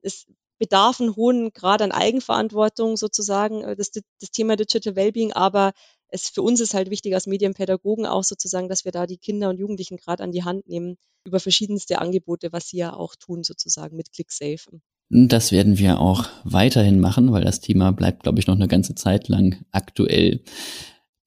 es 0.03 0.27
bedarf 0.59 1.01
einen 1.01 1.17
hohen 1.17 1.53
Grad 1.53 1.83
an 1.83 1.93
Eigenverantwortung 1.93 2.97
sozusagen, 2.97 3.63
äh, 3.63 3.77
das, 3.77 3.91
das 3.93 4.31
Thema 4.31 4.57
Digital 4.57 4.97
Wellbeing, 4.97 5.33
aber 5.33 5.73
es 6.11 6.29
für 6.29 6.43
uns 6.43 6.61
ist 6.61 6.75
halt 6.75 6.91
wichtig 6.91 7.15
als 7.15 7.27
Medienpädagogen 7.27 8.07
auch 8.07 8.25
sozusagen, 8.25 8.69
dass 8.69 8.85
wir 8.85 8.93
da 8.93 9.07
die 9.07 9.19
Kinder 9.19 9.51
und 9.51 9.59
Jugendlichen 9.59 9.97
gerade 9.97 10.23
an 10.23 10.33
die 10.33 10.45
Hand 10.45 10.69
nehmen 10.69 10.97
über 11.25 11.41
verschiedenste 11.41 12.01
Angebote, 12.01 12.53
was 12.53 12.69
sie 12.69 12.79
ja 12.79 12.93
auch 12.93 13.15
tun 13.17 13.43
sozusagen 13.43 13.97
mit 13.97 14.13
ClickSafe. 14.13 14.81
Das 15.11 15.51
werden 15.51 15.79
wir 15.79 15.99
auch 15.99 16.29
weiterhin 16.45 17.01
machen, 17.01 17.33
weil 17.33 17.45
das 17.45 17.61
Thema 17.61 17.91
bleibt, 17.91 18.23
glaube 18.23 18.39
ich, 18.39 18.47
noch 18.47 18.55
eine 18.55 18.69
ganze 18.69 18.95
Zeit 18.95 19.29
lang 19.29 19.65
aktuell. 19.73 20.43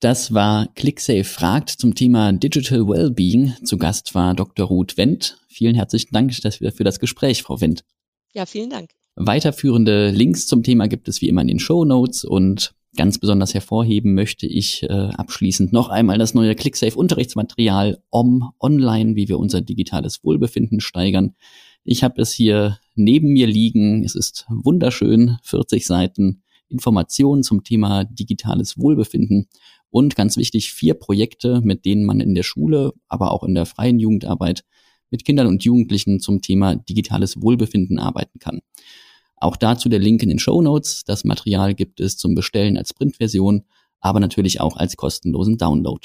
Das 0.00 0.34
war 0.34 0.68
ClickSafe 0.74 1.24
fragt 1.24 1.70
zum 1.70 1.94
Thema 1.94 2.32
Digital 2.32 2.88
Wellbeing. 2.88 3.54
Zu 3.64 3.76
Gast 3.76 4.14
war 4.14 4.34
Dr. 4.34 4.66
Ruth 4.66 4.96
Wendt. 4.96 5.38
Vielen 5.48 5.74
herzlichen 5.74 6.12
Dank 6.12 6.34
für 6.34 6.84
das 6.84 6.98
Gespräch, 6.98 7.42
Frau 7.42 7.60
Wendt. 7.60 7.84
Ja, 8.32 8.46
vielen 8.46 8.70
Dank. 8.70 8.90
Weiterführende 9.16 10.10
Links 10.10 10.46
zum 10.46 10.62
Thema 10.62 10.88
gibt 10.88 11.08
es 11.08 11.20
wie 11.20 11.28
immer 11.28 11.42
in 11.42 11.48
den 11.48 11.60
Show 11.60 11.84
Notes 11.84 12.24
und 12.24 12.74
Ganz 12.96 13.18
besonders 13.18 13.54
hervorheben 13.54 14.14
möchte 14.14 14.46
ich 14.46 14.84
äh, 14.84 14.86
abschließend 14.88 15.72
noch 15.72 15.88
einmal 15.88 16.18
das 16.18 16.34
neue 16.34 16.54
ClickSafe-Unterrichtsmaterial 16.54 17.98
OM 18.10 18.52
online, 18.60 19.16
wie 19.16 19.28
wir 19.28 19.38
unser 19.38 19.60
digitales 19.60 20.22
Wohlbefinden 20.22 20.80
steigern. 20.80 21.34
Ich 21.82 22.04
habe 22.04 22.22
es 22.22 22.32
hier 22.32 22.78
neben 22.94 23.32
mir 23.32 23.48
liegen. 23.48 24.04
Es 24.04 24.14
ist 24.14 24.46
wunderschön, 24.48 25.38
40 25.42 25.86
Seiten 25.86 26.42
Informationen 26.68 27.42
zum 27.42 27.64
Thema 27.64 28.04
digitales 28.04 28.78
Wohlbefinden 28.78 29.48
und 29.90 30.14
ganz 30.14 30.36
wichtig 30.36 30.72
vier 30.72 30.94
Projekte, 30.94 31.60
mit 31.62 31.84
denen 31.84 32.04
man 32.04 32.20
in 32.20 32.34
der 32.34 32.42
Schule, 32.42 32.92
aber 33.08 33.32
auch 33.32 33.42
in 33.42 33.54
der 33.54 33.66
freien 33.66 33.98
Jugendarbeit 33.98 34.64
mit 35.10 35.24
Kindern 35.24 35.46
und 35.46 35.64
Jugendlichen 35.64 36.20
zum 36.20 36.42
Thema 36.42 36.76
digitales 36.76 37.40
Wohlbefinden 37.40 37.98
arbeiten 37.98 38.38
kann. 38.38 38.60
Auch 39.44 39.56
dazu 39.56 39.90
der 39.90 39.98
Link 39.98 40.22
in 40.22 40.30
den 40.30 40.38
Show 40.38 40.62
Notes. 40.62 41.02
Das 41.04 41.22
Material 41.22 41.74
gibt 41.74 42.00
es 42.00 42.16
zum 42.16 42.34
Bestellen 42.34 42.78
als 42.78 42.94
Printversion, 42.94 43.64
aber 44.00 44.18
natürlich 44.18 44.62
auch 44.62 44.78
als 44.78 44.96
kostenlosen 44.96 45.58
Download. 45.58 46.00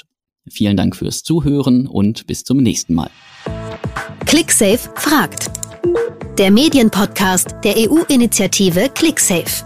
Vielen 0.50 0.76
Dank 0.76 0.94
fürs 0.94 1.22
Zuhören 1.22 1.86
und 1.86 2.26
bis 2.26 2.44
zum 2.44 2.58
nächsten 2.58 2.92
Mal. 2.92 3.08
ClickSafe 4.26 4.90
fragt. 4.94 5.50
Der 6.36 6.50
Medienpodcast 6.50 7.54
der 7.64 7.76
EU-Initiative 7.78 8.90
ClickSafe. 8.90 9.64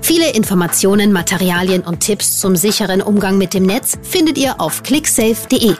Viele 0.00 0.32
Informationen, 0.32 1.12
Materialien 1.12 1.82
und 1.82 2.00
Tipps 2.00 2.40
zum 2.40 2.56
sicheren 2.56 3.02
Umgang 3.02 3.36
mit 3.36 3.52
dem 3.52 3.64
Netz 3.64 3.98
findet 4.00 4.38
ihr 4.38 4.58
auf 4.58 4.82
clicksafe.de. 4.82 5.74